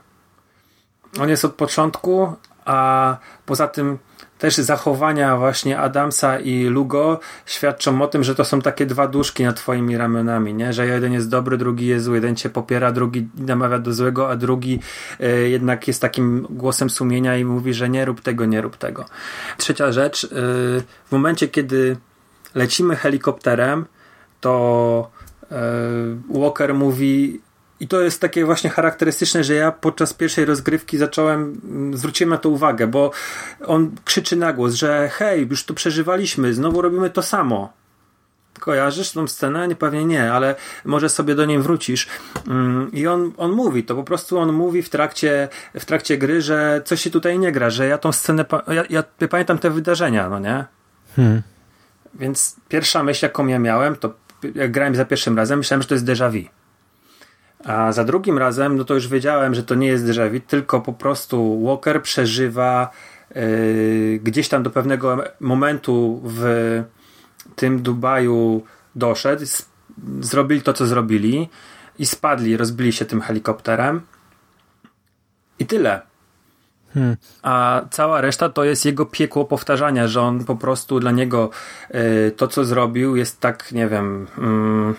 [1.21, 2.33] On jest od początku,
[2.65, 3.17] a
[3.47, 3.99] poza tym
[4.39, 9.45] też zachowania właśnie Adamsa i Lugo świadczą o tym, że to są takie dwa duszki
[9.45, 10.73] nad twoimi ramionami, nie?
[10.73, 14.37] Że jeden jest dobry, drugi jest zły, jeden cię popiera, drugi namawia do złego, a
[14.37, 14.81] drugi
[15.21, 19.05] e, jednak jest takim głosem sumienia i mówi, że nie rób tego, nie rób tego.
[19.57, 20.29] Trzecia rzecz, e,
[21.07, 21.97] w momencie kiedy
[22.57, 23.87] lecimy helikopterem,
[24.41, 25.11] to
[25.51, 25.57] e,
[26.29, 27.41] Walker mówi
[27.81, 32.39] i to jest takie właśnie charakterystyczne, że ja podczas pierwszej rozgrywki zacząłem, mm, zwróciłem na
[32.39, 33.11] to uwagę, bo
[33.67, 37.73] on krzyczy na głos, że hej, już to przeżywaliśmy, znowu robimy to samo.
[38.61, 39.69] Kojarzysz tą scenę?
[39.69, 40.55] Nie, pewnie nie, ale
[40.85, 42.09] może sobie do niej wrócisz.
[42.49, 46.43] Mm, I on, on mówi, to po prostu on mówi w trakcie, w trakcie gry,
[46.43, 50.29] że coś się tutaj nie gra, że ja tą scenę, ja, ja pamiętam te wydarzenia,
[50.29, 50.65] no nie?
[51.17, 51.43] Hmm.
[52.19, 54.15] Więc pierwsza myśl, jaką ja miałem, to
[54.55, 56.49] jak grałem za pierwszym razem, myślałem, że to jest déjà vu.
[57.65, 60.81] A za drugim razem, no to już wiedziałem, że to nie jest déjà vu, tylko
[60.81, 62.91] po prostu Walker przeżywa
[63.35, 66.45] yy, gdzieś tam do pewnego momentu w
[67.57, 68.63] tym Dubaju
[68.95, 69.45] doszedł,
[70.21, 71.49] zrobili to, co zrobili
[71.99, 74.01] i spadli, rozbili się tym helikopterem.
[75.59, 76.01] I tyle.
[76.97, 77.17] Hmm.
[77.43, 81.51] A cała reszta to jest jego piekło powtarzania, że on po prostu dla niego
[81.95, 84.95] y, to, co zrobił, jest tak, nie wiem, mm,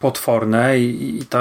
[0.00, 1.38] potworne i, i to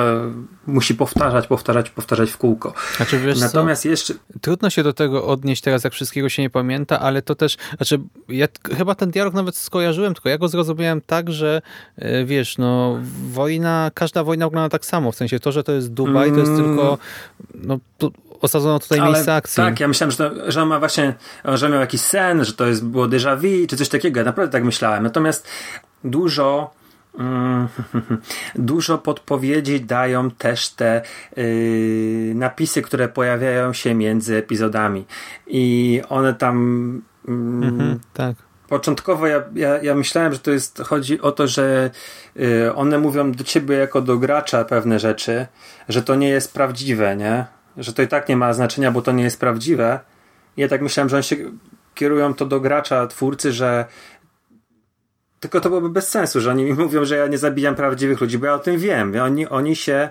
[0.68, 2.74] musi powtarzać, powtarzać, powtarzać w kółko.
[2.98, 3.46] Znaczy, wiesz co?
[3.46, 4.14] Natomiast jeszcze.
[4.42, 8.00] Trudno się do tego odnieść teraz, jak wszystkiego się nie pamięta, ale to też, znaczy,
[8.30, 8.48] ja
[8.78, 11.62] chyba ten dialog nawet skojarzyłem, tylko ja go zrozumiałem tak, że
[11.96, 13.00] e, wiesz, no,
[13.32, 16.52] wojna, każda wojna wygląda tak samo, w sensie to, że to jest Dubaj, to jest
[16.52, 16.66] Mm.
[16.66, 16.98] tylko,
[17.56, 17.80] no,
[18.42, 19.56] osadzono tutaj miejsce akcji.
[19.56, 21.14] Tak, ja myślałem, że, to, że on ma właśnie,
[21.46, 24.20] że miał jakiś sen, że to jest, było déjà vu, czy coś takiego.
[24.20, 25.04] Ja naprawdę tak myślałem.
[25.04, 25.48] Natomiast
[26.04, 26.74] dużo
[27.20, 27.68] mm,
[28.56, 31.02] dużo podpowiedzi dają też te
[31.38, 35.06] yy, napisy, które pojawiają się między epizodami.
[35.48, 38.36] I one tam Mhm, tak.
[38.70, 41.90] Początkowo ja, ja, ja myślałem, że to jest, chodzi o to, że
[42.40, 45.48] y, one mówią do ciebie jako do gracza pewne rzeczy,
[45.90, 47.46] że to nie jest prawdziwe, nie?
[47.78, 50.00] Że to i tak nie ma znaczenia, bo to nie jest prawdziwe.
[50.58, 51.36] I ja tak myślałem, że oni się
[51.94, 53.86] kierują to do gracza, twórcy, że
[55.40, 58.38] tylko to byłoby bez sensu, że oni mi mówią, że ja nie zabijam prawdziwych ludzi,
[58.38, 59.14] bo ja o tym wiem.
[59.22, 60.10] Oni, oni się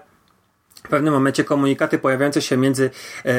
[0.84, 2.90] w pewnym momencie komunikaty pojawiające się między
[3.24, 3.34] e,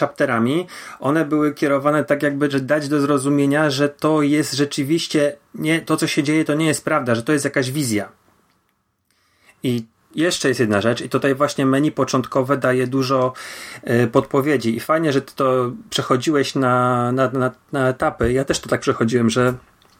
[0.00, 0.66] chapterami,
[1.00, 5.96] one były kierowane tak jakby, że dać do zrozumienia, że to jest rzeczywiście, nie, to
[5.96, 8.08] co się dzieje to nie jest prawda, że to jest jakaś wizja.
[9.62, 9.84] I
[10.16, 13.32] jeszcze jest jedna rzecz i tutaj właśnie menu początkowe daje dużo
[13.82, 18.32] e, podpowiedzi i fajnie, że ty to przechodziłeś na, na, na, na etapy.
[18.32, 19.54] Ja też to tak przechodziłem, że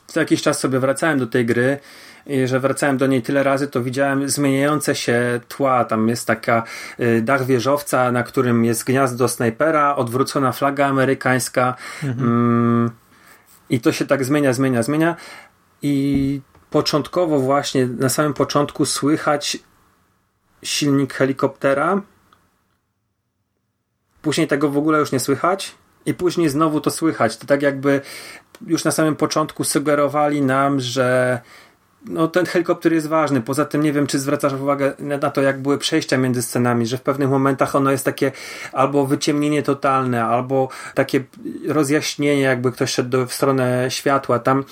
[0.06, 1.78] co jakiś czas sobie wracałem do tej gry
[2.26, 5.84] i że wracałem do niej tyle razy, to widziałem zmieniające się tła.
[5.84, 6.62] Tam jest taka
[7.00, 11.74] y, dach wieżowca, na którym jest gniazdo snajpera, odwrócona flaga amerykańska.
[12.02, 12.90] Mm,
[13.70, 15.16] I to się tak zmienia, zmienia, zmienia.
[15.82, 16.40] I
[16.70, 19.58] początkowo właśnie, na samym początku słychać
[20.64, 22.02] silnik helikoptera.
[24.22, 25.74] Później tego w ogóle już nie słychać.
[26.06, 27.36] I później znowu to słychać.
[27.36, 28.00] To tak jakby
[28.66, 31.40] już na samym początku sugerowali nam, że
[32.08, 33.40] no, ten helikopter jest ważny.
[33.40, 36.98] Poza tym nie wiem, czy zwracasz uwagę na to, jak były przejścia między scenami, że
[36.98, 38.32] w pewnych momentach ono jest takie
[38.72, 41.24] albo wyciemnienie totalne, albo takie
[41.68, 44.38] rozjaśnienie, jakby ktoś szedł do, w stronę światła.
[44.38, 44.64] Tam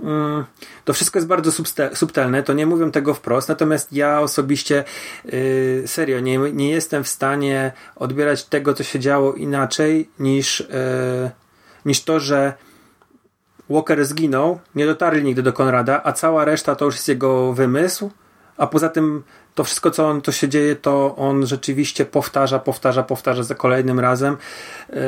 [0.00, 0.44] mm,
[0.84, 1.52] to wszystko jest bardzo
[1.94, 4.84] subtelne, to nie mówią tego wprost, natomiast ja osobiście
[5.24, 11.30] yy, serio nie, nie jestem w stanie odbierać tego, co się działo inaczej niż, yy,
[11.84, 12.52] niż to, że
[13.70, 18.10] Walker zginął, nie dotarli nigdy do Konrada, a cała reszta to już jest jego wymysł,
[18.56, 19.22] a poza tym
[19.54, 24.00] to wszystko, co on, to się dzieje, to on rzeczywiście powtarza, powtarza, powtarza za kolejnym
[24.00, 24.36] razem,
[24.88, 24.98] yy,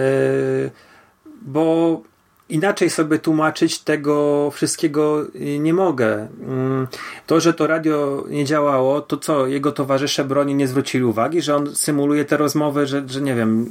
[1.42, 2.00] bo
[2.48, 5.26] inaczej sobie tłumaczyć tego wszystkiego
[5.58, 6.28] nie mogę.
[6.40, 6.86] Yy,
[7.26, 11.56] To, że to radio nie działało, to co, jego towarzysze broni nie zwrócili uwagi, że
[11.56, 13.66] on symuluje te rozmowy, że, że nie wiem,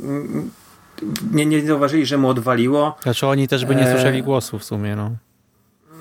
[1.32, 2.96] nie, nie zauważyli, że mu odwaliło.
[3.04, 3.92] Znaczy oni też by nie Eee.
[3.92, 5.12] słyszeli głosu w sumie, no.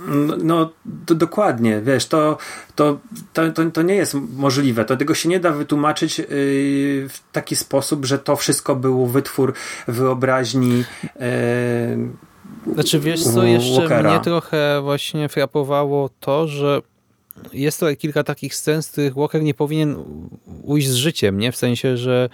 [0.09, 0.71] No, no
[1.07, 2.39] to dokładnie, wiesz, to,
[2.75, 2.99] to,
[3.33, 3.43] to,
[3.73, 4.85] to, nie jest możliwe.
[4.85, 6.27] To tego się nie da wytłumaczyć yy,
[7.09, 9.55] w taki sposób, że to wszystko był wytwór
[9.89, 10.85] wyobraźni.
[11.05, 11.15] Yy,
[12.75, 14.11] Znaczy wiesz co, jeszcze Walkera.
[14.11, 16.83] mnie trochę właśnie frapowało to, że
[17.53, 19.97] jest tutaj kilka takich scen, z których Walker nie powinien
[20.63, 21.53] ujść z życiem, nie?
[21.53, 22.29] W sensie, że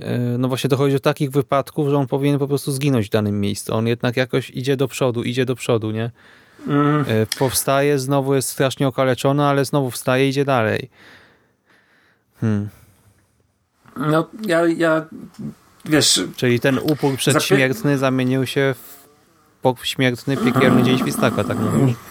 [0.00, 3.40] e, no właśnie dochodzi do takich wypadków, że on powinien po prostu zginąć w danym
[3.40, 3.74] miejscu.
[3.74, 6.10] On jednak jakoś idzie do przodu, idzie do przodu, nie?
[6.66, 10.90] mm, E, Powstaje, znowu jest strasznie okaleczony, ale znowu wstaje i idzie dalej.
[12.40, 12.68] Hmm.
[13.96, 15.06] no, ja, ja
[15.84, 19.08] wiesz, Czyli ten upór przedśmiertny zamienił się w
[19.62, 21.96] pośmiertny, piekielny dzień świstaka, tak mówisz?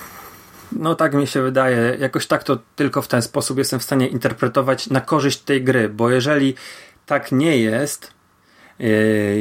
[0.71, 1.97] No tak mi się wydaje.
[1.99, 5.89] Jakoś tak to tylko w ten sposób jestem w stanie interpretować na korzyść tej gry,
[5.89, 6.55] bo jeżeli
[7.05, 8.16] tak nie jest,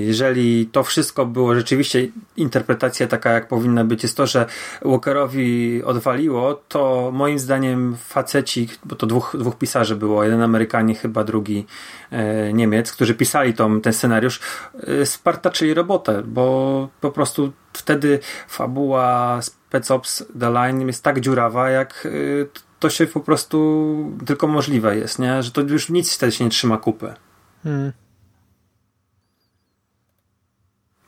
[0.06, 4.46] jeżeli to wszystko było rzeczywiście interpretacja taka, jak powinna być, jest to, że
[4.84, 11.24] Walkerowi odwaliło, to moim zdaniem faceci, bo to dwóch, dwóch pisarzy było, jeden Amerykanie, chyba
[11.24, 11.66] drugi
[12.10, 14.40] e, Niemiec, którzy pisali tą, ten scenariusz,
[14.74, 18.18] e, spartaczyli robotę, bo po prostu wtedy
[18.48, 22.46] fabuła Spec Ops The Line jest tak dziurawa, jak e,
[22.78, 25.42] to się po prostu tylko możliwe jest, nie?
[25.42, 27.14] że to już nic wtedy się nie trzyma kupy.
[27.62, 27.92] Hmm.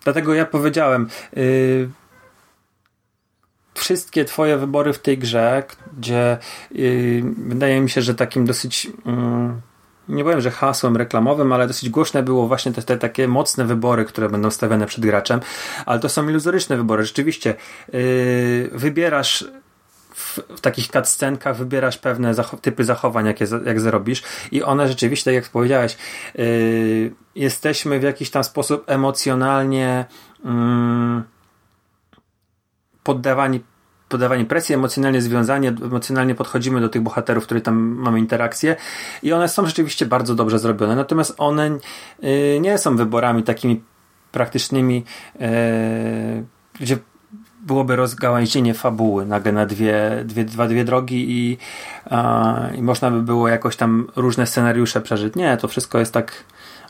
[0.08, 1.88] Dlatego ja powiedziałem, yy,
[3.74, 5.62] wszystkie twoje wybory w tej grze,
[5.98, 6.38] gdzie
[6.72, 8.92] yy, wydaje mi się, że takim dosyć yy,
[10.08, 14.04] nie powiem, że hasłem reklamowym, ale dosyć głośne było właśnie te, te, takie mocne wybory,
[14.04, 15.40] które będą stawiane przed graczem,
[15.86, 17.04] ale to są iluzoryczne wybory.
[17.04, 17.54] Rzeczywiście
[17.92, 19.44] yy, wybierasz
[20.18, 25.48] w, w, takich cutscenkach wybierasz pewne typy zachowań, jakie jak zrobisz i one rzeczywiście, jak
[25.48, 25.96] powiedziałeś,
[26.34, 30.04] yy, jesteśmy w jakiś tam sposób emocjonalnie
[30.44, 30.50] yy,
[34.08, 38.76] poddawani presji, emocjonalnie związani, emocjonalnie podchodzimy do tych bohaterów, które tam mamy interakcje
[39.22, 41.78] i one są rzeczywiście bardzo dobrze zrobione, natomiast one
[42.22, 43.82] yy, nie są wyborami takimi
[44.32, 45.04] praktycznymi,
[45.40, 45.46] yy,
[46.80, 46.98] gdzie
[47.68, 51.58] byłoby rozgałęzienie fabuły nagle na dwie, dwie, dwa, dwie drogi i,
[52.78, 55.34] i można by było jakoś tam różne scenariusze przeżyć.
[55.34, 56.44] Nie, to wszystko jest tak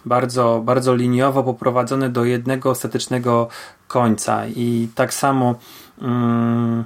[0.05, 3.49] bardzo, bardzo liniowo poprowadzone do jednego ostatecznego
[3.89, 5.55] końca i tak samo
[6.03, 6.85] mm,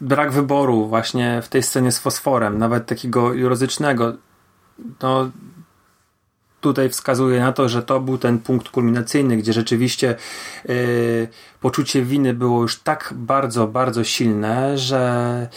[0.00, 4.12] brak wyboru właśnie w tej scenie z fosforem, nawet takiego jurozycznego,
[5.02, 5.30] no
[6.60, 10.16] tutaj wskazuje na to, że to był ten punkt kulminacyjny, gdzie rzeczywiście
[10.68, 11.28] yy,
[11.60, 15.48] poczucie winy było już tak bardzo, bardzo silne, że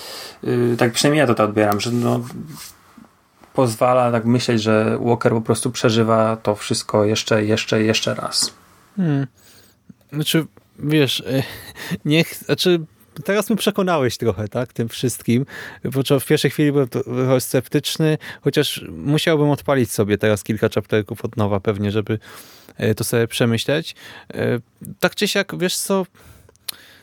[0.43, 2.19] yy, tak przynajmniej ja to tak odbieram, że no,
[3.53, 8.53] pozwala tak myśleć, że Walker po prostu przeżywa to wszystko jeszcze, jeszcze, jeszcze raz.
[8.95, 9.27] Hmm.
[10.13, 10.45] Znaczy,
[10.79, 11.23] wiesz,
[12.05, 12.79] niech, znaczy
[13.25, 15.45] teraz mnie przekonałeś trochę, tak, tym wszystkim,
[16.19, 21.59] w pierwszej chwili byłem trochę sceptyczny, chociaż musiałbym odpalić sobie teraz kilka chapterków od nowa
[21.59, 22.19] pewnie, żeby
[22.77, 23.95] e, to sobie przemyśleć.
[24.33, 24.59] E,
[24.99, 26.05] tak czy siak, wiesz co,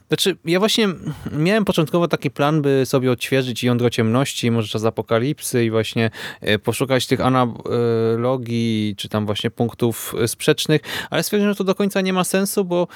[0.08, 0.88] znaczy, ja właśnie
[1.32, 6.58] miałem początkowo taki plan, by sobie odświeżyć jądro ciemności, może czas apokalipsy i właśnie e,
[6.58, 10.80] poszukać tych analogii, czy tam właśnie punktów sprzecznych,
[11.10, 12.88] ale stwierdziłem, że to do końca nie ma sensu, bo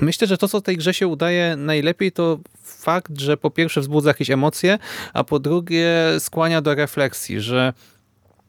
[0.00, 4.10] myślę, że to, co tej grze się udaje najlepiej, to fakt, że po pierwsze wzbudza
[4.10, 4.78] jakieś emocje,
[5.12, 7.72] a po drugie skłania do refleksji, że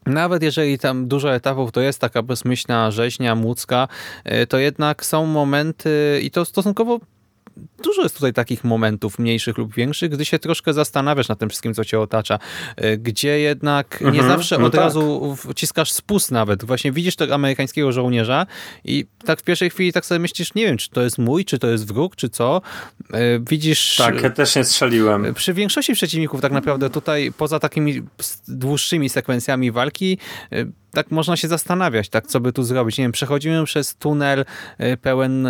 [0.06, 3.88] nawet jeżeli tam dużo etapów to jest taka bezmyślna rzeźnia, młódzka,
[4.24, 7.00] e, to jednak są momenty i to stosunkowo
[7.82, 11.74] dużo jest tutaj takich momentów mniejszych lub większych, gdy się troszkę zastanawiasz nad tym wszystkim,
[11.74, 12.38] co cię otacza,
[12.76, 14.80] e, gdzie jednak nie mhm, zawsze no od tak.
[14.80, 16.64] razu wciskasz spust nawet.
[16.64, 18.46] Właśnie widzisz tego amerykańskiego żołnierza
[18.84, 21.58] i tak w pierwszej chwili tak sobie myślisz, nie wiem, czy to jest mój, czy
[21.58, 22.62] to jest wróg, czy co.
[23.12, 23.20] E,
[23.50, 23.96] widzisz...
[23.96, 25.24] Tak, ja też nie strzeliłem.
[25.24, 28.02] E, przy większości przeciwników tak naprawdę tutaj, poza takimi
[28.48, 30.18] dłuższymi sekwencjami walki,
[30.92, 32.98] tak można się zastanawiać, tak, co by tu zrobić.
[32.98, 34.44] Nie wiem, przechodzimy przez tunel
[35.02, 35.48] pełen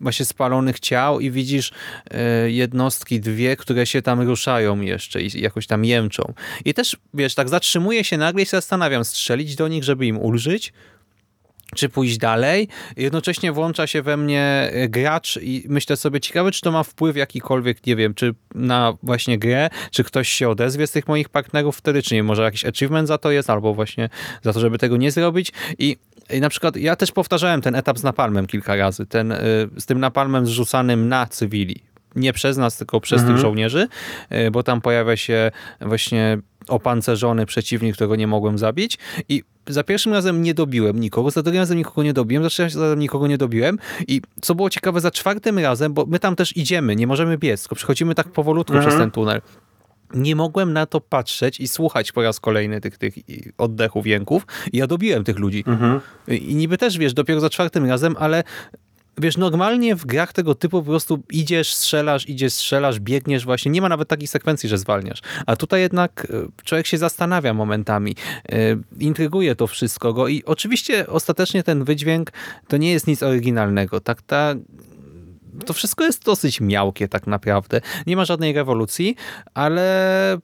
[0.00, 1.72] właśnie spalonych ciał i widzisz
[2.10, 6.34] e, jednostki, dwie, które się tam ruszają jeszcze i jakoś tam jęczą.
[6.64, 10.18] I też, wiesz, tak zatrzymuję się nagle i się zastanawiam, strzelić do nich, żeby im
[10.18, 10.72] ulżyć,
[11.74, 12.68] czy pójść dalej.
[12.96, 17.16] Jednocześnie włącza się we mnie e, gracz i myślę sobie, ciekawe, czy to ma wpływ
[17.16, 21.76] jakikolwiek, nie wiem, czy na właśnie grę, czy ktoś się odezwie z tych moich partnerów
[21.76, 24.08] wtedy, czy nie, może jakiś achievement za to jest, albo właśnie
[24.42, 25.52] za to, żeby tego nie zrobić.
[25.78, 25.96] I
[26.32, 29.36] i na przykład ja też powtarzałem ten etap z napalmem kilka razy, ten, y,
[29.78, 31.82] z tym napalmem zrzucanym na cywili.
[32.16, 33.34] Nie przez nas, tylko przez mhm.
[33.34, 33.88] tych żołnierzy,
[34.32, 35.50] y, bo tam pojawia się
[35.80, 41.42] właśnie opancerzony przeciwnik, którego nie mogłem zabić i za pierwszym razem nie dobiłem nikogo, za
[41.42, 43.78] drugim razem nikogo nie dobiłem, za trzecim razem nikogo nie dobiłem
[44.08, 47.62] i co było ciekawe, za czwartym razem, bo my tam też idziemy, nie możemy biec,
[47.62, 48.88] tylko przechodzimy tak powolutku mhm.
[48.88, 49.40] przez ten tunel
[50.14, 53.14] nie mogłem na to patrzeć i słuchać po raz kolejny tych, tych
[53.58, 55.64] oddechów, jęków i ja dobiłem tych ludzi.
[55.66, 56.00] Mhm.
[56.28, 58.44] I niby też, wiesz, dopiero za czwartym razem, ale
[59.18, 63.70] wiesz, normalnie w grach tego typu po prostu idziesz, strzelasz, idziesz, strzelasz, biegniesz właśnie.
[63.70, 65.20] Nie ma nawet takiej sekwencji, że zwalniasz.
[65.46, 68.16] A tutaj jednak e, człowiek się zastanawia momentami.
[68.48, 68.56] E,
[68.98, 72.32] intryguje to wszystko go i oczywiście ostatecznie ten wydźwięk
[72.68, 74.00] to nie jest nic oryginalnego.
[74.00, 74.54] Tak, ta
[75.66, 77.80] to wszystko jest dosyć miałkie tak naprawdę.
[78.06, 79.16] Nie ma żadnej rewolucji,
[79.54, 80.38] ale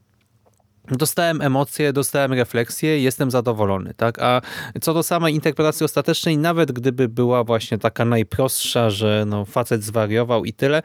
[0.90, 4.22] Dostałem emocje, dostałem refleksję, jestem zadowolony, tak?
[4.22, 4.40] A
[4.80, 10.44] co do samej interpretacji ostatecznej, nawet gdyby była właśnie taka najprostsza, że no facet zwariował
[10.44, 10.82] i tyle,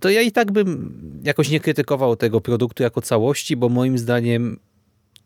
[0.00, 4.58] to ja i tak bym jakoś nie krytykował tego produktu jako całości, bo moim zdaniem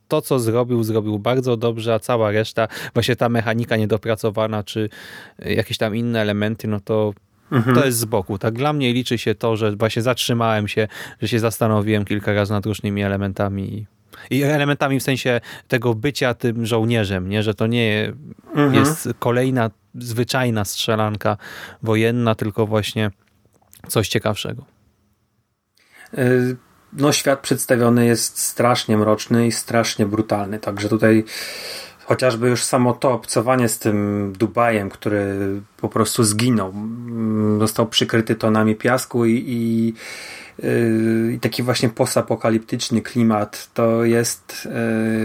[0.09, 4.89] to, co zrobił, zrobił bardzo dobrze, a cała reszta, właśnie ta mechanika niedopracowana, czy
[5.39, 7.15] jakieś tam inne elementy, no to
[7.53, 7.77] Mhm.
[7.77, 8.39] to jest z boku.
[8.39, 10.89] Tak dla mnie liczy się to, że właśnie zatrzymałem się,
[11.23, 13.87] że się zastanowiłem kilka razy nad różnymi elementami
[14.31, 17.43] i- elementami w sensie tego bycia tym żołnierzem, nie?
[17.43, 18.13] że to nie
[18.55, 18.75] Mhm.
[18.75, 21.37] jest kolejna zwyczajna strzelanka
[21.83, 23.11] wojenna, tylko właśnie
[23.89, 24.65] coś ciekawszego.
[26.19, 26.57] Y,
[26.97, 30.59] No, świat przedstawiony jest strasznie mroczny i strasznie brutalny.
[30.59, 31.25] Także tutaj
[32.07, 35.37] chociażby już samo to obcowanie z tym Dubajem, który
[35.77, 39.95] po prostu zginął, mm, został przykryty tonami piasku i, i,
[40.63, 44.69] yy, i taki właśnie postapokaliptyczny klimat to jest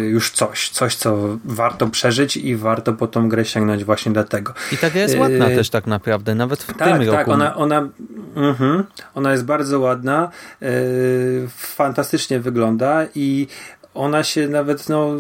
[0.02, 4.54] yy, już coś, coś co warto przeżyć i warto po tą grę sięgnąć właśnie dlatego.
[4.72, 7.32] I ta gra jest ładna Yy, też tak naprawdę, nawet w Tak, tym tak, roku.
[7.32, 7.90] ona, ona,
[8.36, 8.84] mhm,
[9.16, 10.32] ona jest bardzo ładna,
[11.58, 13.48] fantastycznie wygląda i
[13.94, 15.12] ona się nawet, no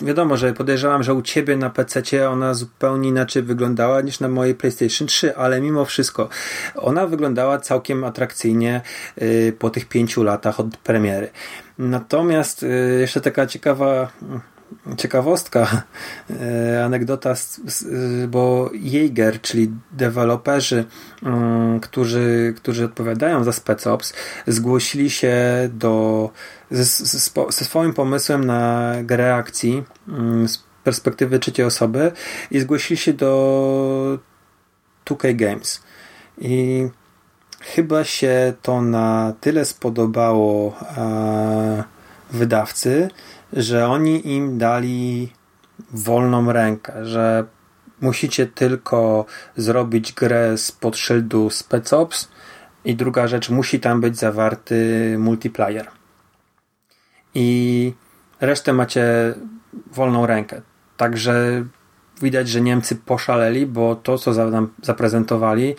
[0.00, 4.54] wiadomo, że podejrzewam, że u ciebie na PC ona zupełnie inaczej wyglądała niż na mojej
[4.54, 6.28] PlayStation 3, ale mimo wszystko
[6.74, 8.80] ona wyglądała całkiem atrakcyjnie
[9.16, 11.30] yy, po tych pięciu latach od premiery.
[11.78, 14.12] Natomiast yy, jeszcze taka ciekawa
[14.96, 15.82] ciekawostka,
[16.30, 17.34] e, anegdota,
[18.28, 20.84] bo Jaeger, czyli deweloperzy,
[21.22, 24.12] mm, którzy, którzy odpowiadają za Spec Ops,
[24.46, 25.34] zgłosili się
[25.72, 26.30] do,
[26.70, 26.84] ze,
[27.48, 32.12] ze swoim pomysłem na grę akcji mm, z perspektywy trzeciej osoby
[32.50, 34.18] i zgłosili się do
[35.04, 35.82] 2K Games.
[36.38, 36.88] I
[37.60, 41.84] chyba się to na tyle spodobało e,
[42.30, 43.08] wydawcy,
[43.52, 45.32] że oni im dali
[45.90, 47.44] wolną rękę, że
[48.00, 49.26] musicie tylko
[49.56, 52.28] zrobić grę spod szyldu Spec Ops
[52.84, 55.86] i druga rzecz, musi tam być zawarty multiplayer.
[57.34, 57.92] I
[58.40, 59.34] resztę macie
[59.92, 60.62] wolną rękę.
[60.96, 61.64] Także
[62.22, 64.32] widać, że Niemcy poszaleli, bo to, co
[64.82, 65.74] zaprezentowali,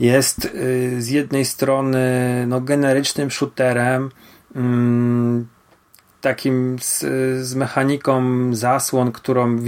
[0.00, 2.04] jest y, z jednej strony
[2.48, 4.10] no, generycznym shooterem,
[4.54, 5.46] mm,
[6.20, 7.04] takim z,
[7.46, 8.22] z mechaniką
[8.54, 9.58] zasłon, którą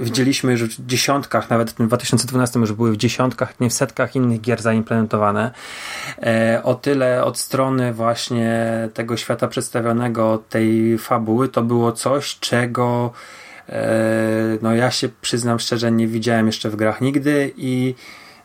[0.00, 4.16] widzieliśmy już w dziesiątkach, nawet w tym 2012 już były w dziesiątkach, nie w setkach
[4.16, 5.50] innych gier zaimplementowane.
[6.22, 13.12] E, o tyle od strony właśnie tego świata przedstawionego, tej fabuły, to było coś, czego
[13.68, 13.82] e,
[14.62, 17.94] no ja się przyznam szczerze, nie widziałem jeszcze w grach nigdy i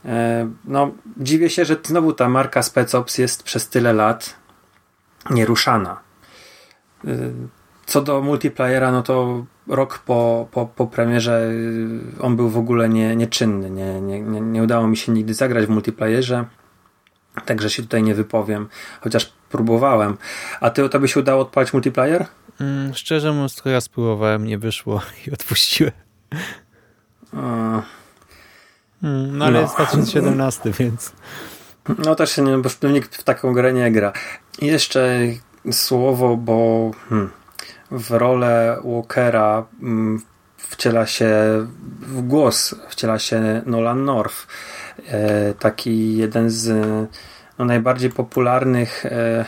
[0.05, 4.35] e, no dziwię się, że znowu ta marka Spec Ops jest przez tyle lat
[5.29, 6.06] nieruszana.
[7.05, 7.33] Y,
[7.85, 12.89] Co do multiplayera, no to rok po, po, po premierze y, on był w ogóle
[12.89, 13.69] nie, nieczynny.
[13.69, 16.45] Nie, nie, nie, nie udało mi się nigdy zagrać w multiplayerze,
[17.45, 18.67] także się tutaj nie wypowiem,
[19.01, 20.17] chociaż próbowałem.
[20.61, 22.25] A ty, to by się udało odpalić multiplayer?
[22.59, 25.93] Mm, szczerze mówiąc, trochę spróbowałem, nie wyszło i odpuściłem.
[29.03, 29.61] Mm, no ale No.
[29.61, 31.11] jest 2017, więc
[32.05, 34.13] No też się nie, bo nikt w taką grę nie gra.
[34.59, 35.19] I jeszcze
[35.71, 37.29] słowo, bo hmm,
[37.91, 40.21] w rolę Walkera mm,
[40.57, 41.31] wciela się
[42.01, 44.47] w głos, wciela się Nolan North.
[45.07, 46.69] E, taki jeden z
[47.59, 49.45] no, najbardziej popularnych e,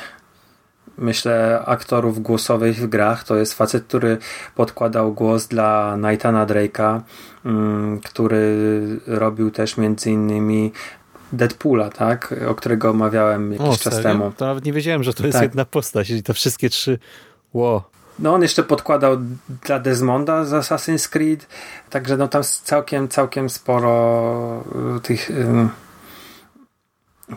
[0.99, 3.23] myślę aktorów głosowych w grach.
[3.23, 4.17] To jest facet, który
[4.55, 7.01] podkładał głos dla Nathana Drake'a,
[7.45, 8.57] mm, który
[9.07, 10.71] robił też między innymi
[11.33, 12.35] Deadpoola, tak?
[12.47, 14.09] O którego omawiałem jakiś o, czas serio?
[14.09, 14.31] temu.
[14.37, 15.43] To nawet nie wiedziałem, że to jest Tak.
[15.43, 16.99] jedna postać i to wszystkie trzy
[17.53, 17.89] Ło.
[18.19, 19.17] No on jeszcze podkładał
[19.65, 21.47] dla Desmonda z Assassin's Creed,
[21.89, 24.63] także no tam całkiem, całkiem sporo
[24.97, 25.67] y, tych, y,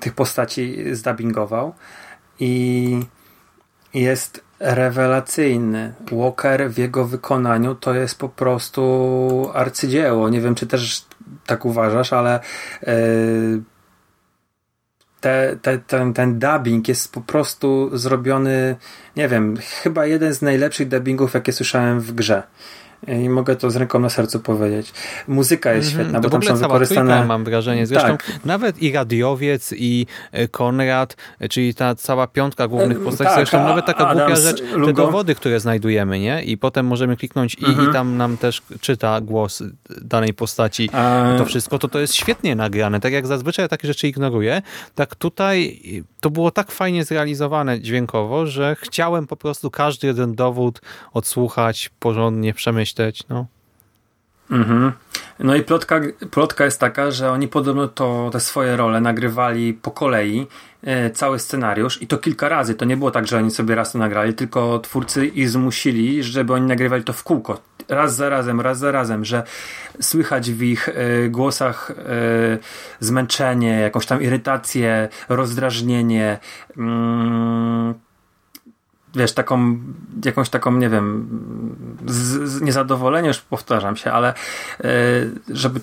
[0.00, 1.74] tych postaci zdubbingował
[2.40, 3.00] i
[3.94, 5.94] jest rewelacyjny.
[6.12, 10.28] Walker w jego wykonaniu to jest po prostu arcydzieło.
[10.28, 11.04] Nie wiem, czy też
[11.46, 12.40] tak uważasz, ale
[12.82, 13.62] y,
[15.22, 18.76] te, te, ten, ten dubbing jest po prostu zrobiony,
[19.16, 22.42] nie wiem, chyba jeden z najlepszych dubbingów, jakie słyszałem w grze.
[23.08, 24.92] I mogę to z ręką na sercu powiedzieć.
[25.28, 27.24] Muzyka jest Mhm, świetna, to bo w tam są wykorzystane.
[27.24, 27.86] mam wrażenie.
[27.86, 28.32] Zresztą Tak.
[28.44, 33.28] nawet i Radiowiec, i e, Konrad, e, czyli ta cała piątka głównych E, postaci.
[33.28, 34.92] tak, Zresztą a- nawet taka głupia Adams, rzecz, te Lugo.
[34.92, 36.42] dowody, które znajdujemy, nie?
[36.44, 37.90] I potem możemy kliknąć i, Mhm.
[37.90, 39.62] i tam nam też czyta głos
[40.02, 40.90] danej postaci.
[40.92, 43.00] A, To wszystko, to to jest świetnie nagrane.
[43.00, 44.62] Tak jak zazwyczaj takie rzeczy ignoruję,
[44.94, 45.82] tak tutaj
[46.20, 50.80] to było tak fajnie zrealizowane dźwiękowo, że chciałem po prostu każdy jeden dowód
[51.12, 52.91] odsłuchać, porządnie przemyśleć.
[53.28, 53.46] No.
[54.50, 54.92] Mhm.
[55.38, 59.90] No i plotka, plotka jest taka, że oni podobno to te swoje role nagrywali po
[59.90, 60.46] kolei
[60.82, 62.74] e, cały scenariusz i to kilka razy.
[62.74, 66.52] To nie było tak, że oni sobie raz to nagrali, tylko twórcy ich zmusili, żeby
[66.52, 67.60] oni nagrywali to w kółko.
[67.88, 69.42] Raz za razem, raz za razem, że
[70.00, 71.94] słychać w ich e, głosach e,
[73.00, 76.38] zmęczenie, jakąś tam irytację, rozdrażnienie.
[76.76, 77.94] Mm,
[79.14, 79.78] wiesz, taką,
[80.24, 81.28] jakąś taką, nie wiem,
[82.06, 84.90] z, z niezadowolenie, już powtarzam się, ale e,
[85.48, 85.80] żeby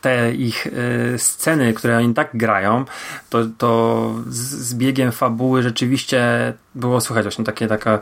[0.00, 2.84] te ich y, sceny, które oni tak grają,
[3.30, 7.98] to, to z, z biegiem fabuły rzeczywiście było słychać właśnie takie taka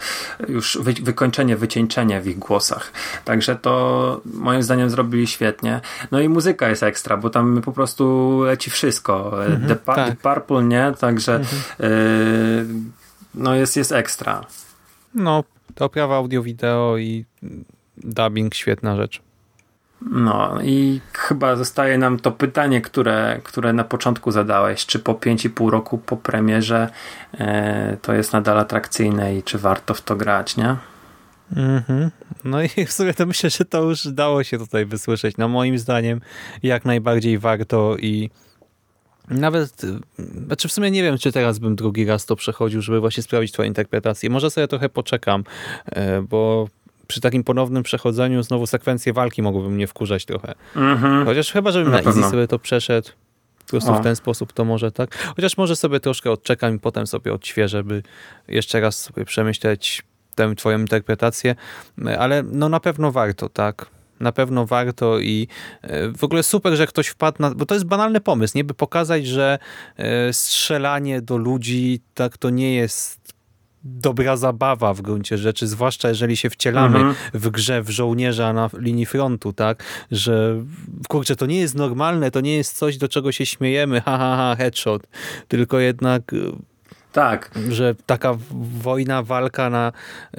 [0.49, 2.93] już wy, wykończenie, wycieńczenie w ich głosach.
[3.25, 5.81] Także to moim zdaniem zrobili świetnie.
[6.11, 9.45] No i muzyka jest ekstra, bo tam po prostu leci wszystko.
[9.45, 10.09] Mhm, The, pa tak.
[10.09, 10.93] The Purple, nie?
[11.01, 11.93] Także Mhm.
[11.93, 12.67] y,
[13.35, 14.45] no jest, jest ekstra.
[15.15, 15.45] No,
[15.75, 17.25] to oprawa audio-wideo i
[17.97, 19.23] dubbing, świetna rzecz.
[20.03, 25.71] No i chyba zostaje nam to pytanie, które, które na początku zadałeś, czy po 5,5
[25.71, 26.89] roku po premierze
[27.39, 30.77] e, to jest nadal atrakcyjne i czy warto w to grać, nie?
[31.57, 32.11] Mhm.
[32.45, 35.37] No i w sumie to myślę, że to już dało się tutaj wysłyszeć.
[35.37, 36.21] No moim zdaniem
[36.63, 38.31] jak najbardziej warto i
[39.31, 39.99] nawet, y,
[40.47, 43.53] znaczy w sumie nie wiem, czy teraz bym drugi raz to przechodził, żeby właśnie sprawdzić
[43.53, 44.31] twoją interpretację.
[44.31, 45.45] Może sobie trochę poczekam,
[45.87, 46.69] e, bo
[47.07, 50.55] przy takim ponownym przechodzeniu znowu sekwencje walki mogłyby mnie wkurzać trochę.
[50.77, 51.27] Mhm.
[51.27, 53.09] Chociaż chyba, żebym Na na, easy sobie to przeszedł.
[53.59, 54.01] Po prostu O.
[54.01, 55.33] w ten sposób to może tak.
[55.37, 58.03] Chociaż może sobie troszkę odczekam i potem sobie odświeżę, by
[58.49, 60.03] jeszcze raz sobie przemyśleć
[60.35, 61.55] tę twoją interpretację.
[62.19, 63.87] Ale no na pewno warto, tak?
[64.21, 65.49] Na pewno warto i
[65.83, 67.51] e, w ogóle super, że ktoś wpadł na...
[67.51, 68.65] Bo to jest banalny pomysł, nie?
[68.65, 69.59] By pokazać, że
[69.97, 73.29] e, strzelanie do ludzi tak to nie jest
[73.85, 77.15] dobra zabawa w gruncie rzeczy, zwłaszcza jeżeli się wcielamy Mhm.
[77.35, 79.85] w grze w żołnierza na linii frontu, tak?
[80.11, 80.65] Że
[81.09, 84.37] kurczę, to nie jest normalne, to nie jest coś, do czego się śmiejemy, ha, ha,
[84.37, 85.03] ha, headshot,
[85.49, 86.53] tylko jednak, y,
[87.13, 88.35] Tak, że taka
[88.83, 89.93] wojna, walka na,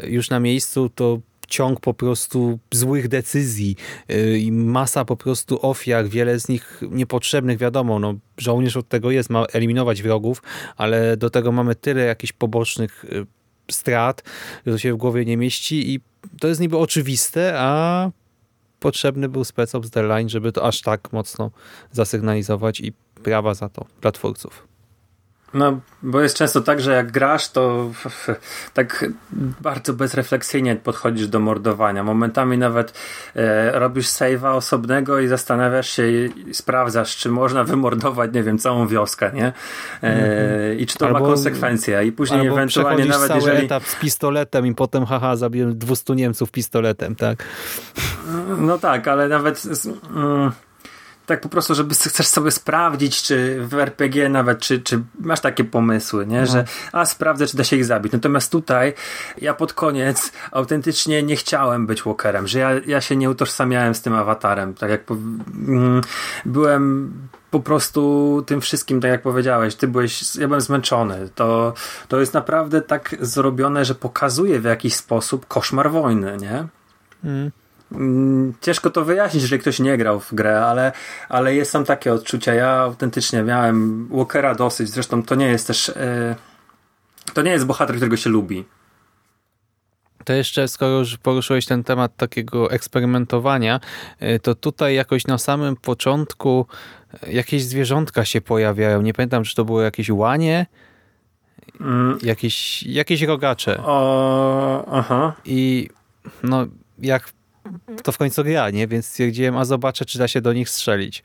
[0.03, 1.19] już na miejscu to
[1.49, 3.75] ciąg po prostu złych decyzji
[4.11, 9.11] y, i masa po prostu ofiar, wiele z nich niepotrzebnych, wiadomo, no, żołnierz od tego
[9.11, 10.41] jest, ma eliminować wrogów,
[10.77, 13.25] ale do tego mamy tyle jakichś pobocznych y,
[13.71, 14.23] strat,
[14.65, 15.99] że to się w głowie nie mieści i
[16.39, 18.11] to jest niby oczywiste, a
[18.79, 21.51] potrzebny był spec ops The Line, żeby to aż tak mocno
[21.91, 22.93] zasygnalizować i
[23.23, 24.68] prawa za to dla twórców.
[25.53, 27.91] No bo jest często tak, że jak grasz, to
[28.73, 29.05] tak
[29.61, 32.03] bardzo bezrefleksyjnie podchodzisz do mordowania.
[32.03, 32.93] Momentami nawet
[33.35, 38.87] e, robisz save'a osobnego i zastanawiasz się i sprawdzasz, czy można wymordować, nie wiem, całą
[38.87, 39.53] wioskę, nie?
[40.03, 42.05] E, I czy to ma Albo- konsekwencje.
[42.05, 43.65] I później Albo ewentualnie nawet cały jeżeli...
[43.65, 47.43] etap z pistoletem i potem haha, zabiłem 200 Niemców pistoletem, tak?
[48.57, 49.63] No tak, ale nawet
[50.15, 50.51] mm,
[51.29, 55.63] tak po prostu, żeby chcesz sobie sprawdzić, czy w RPG nawet, czy, czy masz takie
[55.63, 56.45] pomysły, nie?
[56.45, 58.13] że a sprawdzę, czy da się ich zabić.
[58.13, 58.93] Natomiast tutaj
[59.37, 64.01] ja pod koniec autentycznie nie chciałem być walkerem, że ja, ja się nie utożsamiałem z
[64.01, 64.73] tym awatarem.
[64.73, 66.01] Tak jak mm,
[66.45, 67.13] byłem
[67.51, 71.29] po prostu tym wszystkim, tak jak powiedziałeś, ty byłeś, ja byłem zmęczony.
[71.35, 71.73] To,
[72.07, 76.67] to jest naprawdę tak zrobione, że pokazuje w jakiś sposób koszmar wojny, nie?
[77.23, 77.51] Mm.
[77.91, 80.91] Mm, Ciężko to wyjaśnić, jeżeli ktoś nie grał w grę, ale,
[81.29, 82.53] ale jest tam takie odczucia.
[82.53, 84.89] Ja autentycznie miałem Walkera dosyć.
[84.89, 85.89] Zresztą to nie jest też.
[85.89, 86.35] e,
[87.33, 88.65] to nie jest bohater, którego się lubi.
[90.25, 93.79] To jeszcze, skoro już poruszyłeś ten temat takiego eksperymentowania,
[94.23, 96.65] y, to tutaj jakoś na samym początku
[97.27, 99.01] y, jakieś zwierzątka się pojawiają.
[99.01, 100.65] Nie pamiętam, czy to były jakieś łanie,
[101.81, 103.77] Mm, jakieś, jakieś rogacze.
[103.83, 105.33] o, aha.
[105.45, 105.89] I
[106.43, 106.65] no,
[106.99, 107.29] jak
[108.03, 108.87] to w końcu gra, nie?
[108.87, 111.23] Więc stwierdziłem, a zobaczę, czy da się do nich strzelić.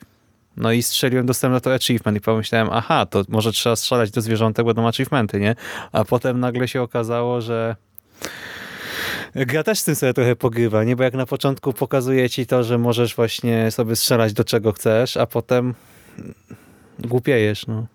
[0.56, 4.20] No i strzeliłem, dostałem na to achievement i pomyślałem, aha, to może trzeba strzelać do
[4.20, 5.54] zwierzątek, będą achievementy, nie?
[5.92, 7.76] A potem nagle się okazało, że
[9.34, 10.96] gra też z tym sobie trochę pogrywa, nie?
[10.96, 15.16] Bo jak na początku pokazuje ci to, że możesz właśnie sobie strzelać do czego chcesz,
[15.16, 15.74] a potem
[16.98, 17.86] głupiejesz, no.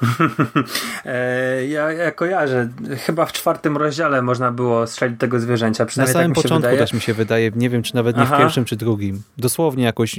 [1.04, 2.68] E, ja, ja kojarzę.
[3.06, 5.84] Chyba w czwartym rozdziale można było strzelić tego zwierzęcia.
[5.84, 6.78] Na Przynajmniej samym tak mi się początku wydaje.
[6.78, 8.36] też mi się wydaje, nie wiem, czy nawet nie Aha.
[8.36, 9.22] w pierwszym, czy drugim.
[9.38, 10.16] Dosłownie jakoś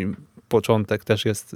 [0.50, 1.56] początek też jest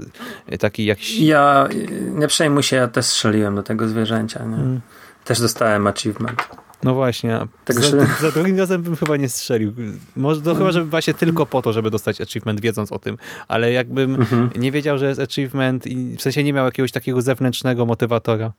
[0.52, 1.20] y, taki jakiś...
[1.20, 1.68] Ja
[2.16, 4.46] nie przejmuj się, ja też strzeliłem do tego zwierzęcia.
[4.46, 4.56] Nie?
[4.56, 4.82] Mm.
[5.26, 6.48] Też dostałem achievement.
[6.84, 9.74] No właśnie, a Tak, za, za drugim razem bym chyba nie strzelił.
[10.16, 13.18] Może to chyba, żeby właśnie tylko po to, żeby dostać achievement, wiedząc o tym.
[13.48, 14.50] Ale jakbym Mhm.
[14.56, 18.52] nie wiedział, że jest achievement i w sensie nie miał jakiegoś takiego zewnętrznego motywatora,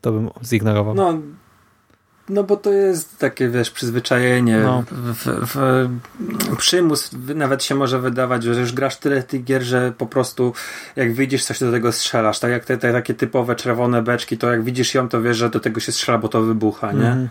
[0.00, 0.94] to bym zignorował.
[0.94, 1.18] No,
[2.28, 4.82] no bo to jest takie, wiesz, przyzwyczajenie, No.
[4.90, 9.92] w, w, w, przymus nawet się może wydawać, że już grasz tyle tych gier, że
[9.98, 10.52] po prostu
[10.96, 12.38] jak widzisz coś, do tego strzelasz.
[12.38, 15.50] Tak jak te, te takie typowe czerwone beczki, to jak widzisz ją, to wiesz, że
[15.50, 16.98] do tego się strzela, bo to wybucha, nie?
[17.08, 17.28] Mhm.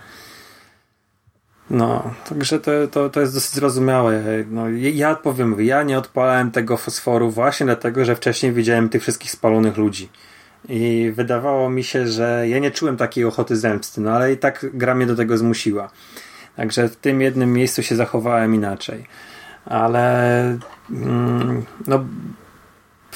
[1.69, 4.23] No, także to, to, to jest dosyć zrozumiałe.
[4.49, 9.31] No, ja powiem, ja nie odpalałem tego fosforu właśnie dlatego, że wcześniej widziałem tych wszystkich
[9.31, 10.09] spalonych ludzi.
[10.69, 14.65] I wydawało mi się, że ja nie czułem takiej ochoty zemsty, no ale i tak
[14.73, 15.89] gra mnie do tego zmusiła.
[16.55, 19.05] Także w tym jednym miejscu się zachowałem inaczej.
[19.65, 20.39] Ale
[20.91, 22.05] mm, no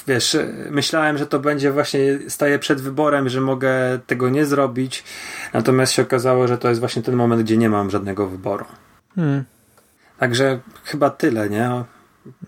[0.10, 0.38] wiesz,
[0.70, 5.04] myślałem, że to będzie właśnie, staję przed wyborem, że mogę tego nie zrobić,
[5.54, 8.66] natomiast się okazało, że to jest właśnie ten moment, gdzie nie mam żadnego wyboru.
[9.16, 9.44] Hmm.
[10.18, 11.84] Także chyba tyle, nie?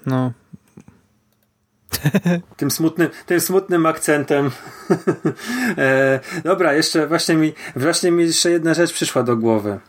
[0.05, 0.31] No,
[2.57, 4.51] Tym smutnym, tym smutnym akcentem.
[5.77, 9.79] e, dobra, jeszcze właśnie mi, właśnie mi jeszcze jedna rzecz przyszła do głowy.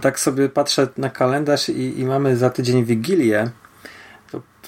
[0.00, 3.50] Tak sobie patrzę na kalendarz i, i mamy za tydzień Wigilię.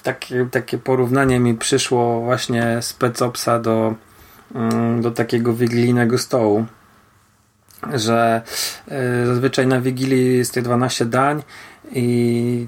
[0.07, 3.95] Takie, takie porównanie mi przyszło właśnie z Pecopsa do,
[4.55, 6.65] mm, do takiego wigilijnego stołu.
[7.93, 8.41] Że
[8.87, 11.43] e, zazwyczaj na Wigilii jest te 12 dań
[11.91, 12.67] i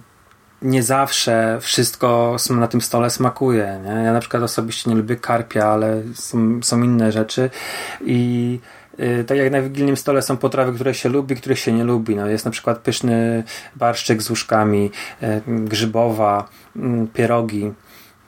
[0.61, 3.81] nie zawsze wszystko na tym stole smakuje.
[3.85, 3.91] Nie?
[4.03, 7.49] Ja na przykład osobiście nie lubię karpia, ale są, są inne rzeczy
[8.01, 8.59] i
[9.27, 12.15] tak jak na wigilnym stole są potrawy, które się lubi, których się nie lubi.
[12.15, 13.43] No, jest na przykład pyszny
[13.75, 14.91] barszczyk z łóżkami,
[15.23, 16.79] y, grzybowa, y,
[17.13, 17.71] pierogi.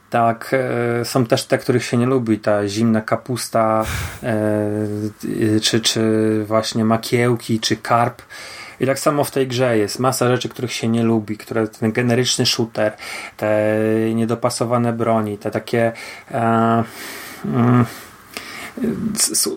[0.09, 0.55] Tak,
[1.01, 3.85] y, są też te, których się nie lubi, ta zimna kapusta,
[4.23, 4.27] y,
[5.55, 6.01] y, czy, czy
[6.47, 8.21] właśnie makiełki, czy karp.
[8.79, 11.91] I tak samo w tej grze jest masa rzeczy, których się nie lubi, które ten
[11.91, 12.93] generyczny shooter,
[13.37, 13.75] te
[14.15, 15.91] niedopasowane broni, te takie
[16.31, 16.83] e,
[17.45, 17.85] mm,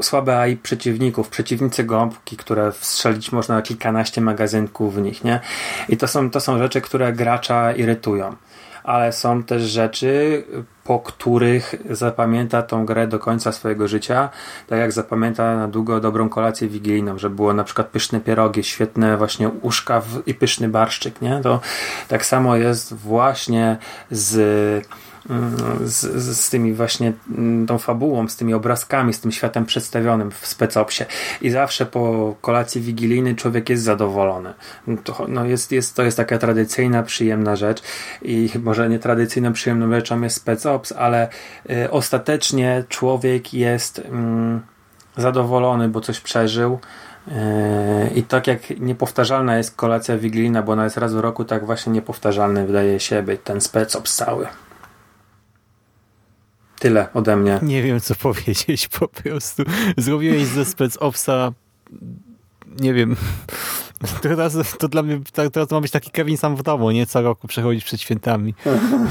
[0.01, 5.41] słabe AI przeciwników, przeciwnicy gąbki, które wstrzelić można kilkanaście magazynków w nich, nie?
[5.89, 8.37] I to są, to są rzeczy, które gracza irytują.
[8.85, 10.45] Ale są też rzeczy,
[10.85, 14.31] po których zapamięta tą grę do końca swojego życia,
[14.67, 19.17] tak jak zapamięta na długo dobrą kolację wigilijną, że było na przykład pyszne pierogi, świetne
[19.17, 21.41] właśnie uszka w, i pyszny barszczyk, nie?
[21.43, 21.61] To
[22.09, 23.77] tak samo jest właśnie
[24.11, 24.87] z
[25.85, 30.31] z, z, z tymi właśnie mm, tą fabułą, z tymi obrazkami, z tym światem przedstawionym
[30.31, 31.05] w specopsie.
[31.43, 34.55] I zawsze po kolacji wigilijnej człowiek jest zadowolony.
[35.05, 37.83] To, no jest, jest, to jest taka tradycyjna, przyjemna rzecz
[38.23, 41.29] i może nie tradycyjną, przyjemną rzeczą jest specops, ale
[41.71, 44.61] y, ostatecznie człowiek jest mm,
[45.17, 46.79] zadowolony, bo coś przeżył.
[47.27, 47.35] Yy,
[48.15, 51.93] I tak jak niepowtarzalna jest kolacja wigilijna, bo ona jest raz w roku, tak właśnie
[51.93, 54.47] niepowtarzalny wydaje się być ten specops cały.
[56.85, 57.59] Tyle ode mnie.
[57.63, 59.63] nie wiem co powiedzieć po prostu.
[59.97, 61.53] Zrobiłeś ze Spec Opsa
[62.81, 63.17] nie wiem.
[64.23, 67.23] Teraz to dla mnie tak- teraz ma być taki Kevin sam w domu, nie co
[67.23, 68.55] roku przechodzić przed świętami.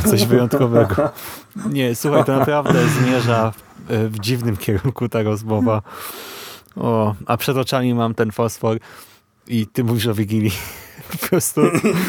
[0.06, 1.10] Coś wyjątkowego.
[1.70, 3.54] Nie, słuchaj, to naprawdę zmierza
[3.90, 5.82] w, dziwnym kierunku ta rozmowa.
[6.76, 8.78] O, a przed oczami mam ten fosfor
[9.48, 10.52] i ty mówisz o Wigilii.
[11.12, 11.62] Po prostu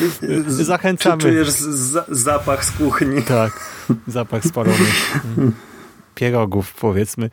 [0.47, 1.23] zachęcamy.
[1.23, 3.23] Czujesz z- zapach z kuchni.
[3.23, 3.71] Tak,
[4.07, 5.21] zapach spalonych
[6.15, 7.31] pierogów, powiedzmy.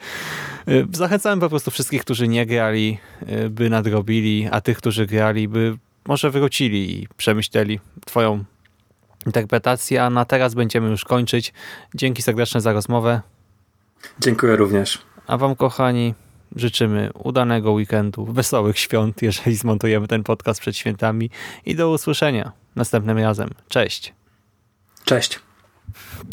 [0.68, 2.98] Y, Zachęcamy po prostu wszystkich, którzy nie grali,
[3.46, 5.78] y, by nadrobili, a tych, którzy grali, by
[6.08, 8.44] może wrócili i przemyśleli twoją
[9.26, 11.54] interpretację, a na teraz będziemy już kończyć.
[11.96, 13.22] Dzięki serdeczne za rozmowę,
[14.20, 15.00] Dziękuję również.
[15.28, 16.14] a wam kochani
[16.56, 21.30] życzymy udanego weekendu, wesołych świąt, jeżeli zmontujemy ten podcast przed świętami
[21.66, 23.50] i do usłyszenia następnym razem.
[23.70, 24.14] Cześć!
[25.06, 25.40] Cześć.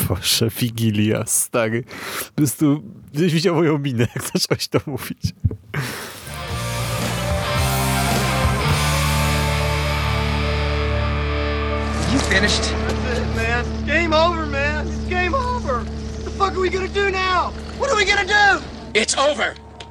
[0.09, 1.85] Boże, Wigilia, stary.
[2.27, 2.83] Po prostu,
[3.15, 5.35] gdzieś widział moją minę, jak zacząłeś to mówić.
[12.13, 12.63] You finished?
[12.63, 13.87] That's it, man.
[13.87, 14.87] Game over, man.
[14.87, 15.81] It's game over.
[15.81, 17.53] What the fuck are we gonna do now?
[17.79, 18.63] What are we gonna do?
[18.95, 19.55] It's over.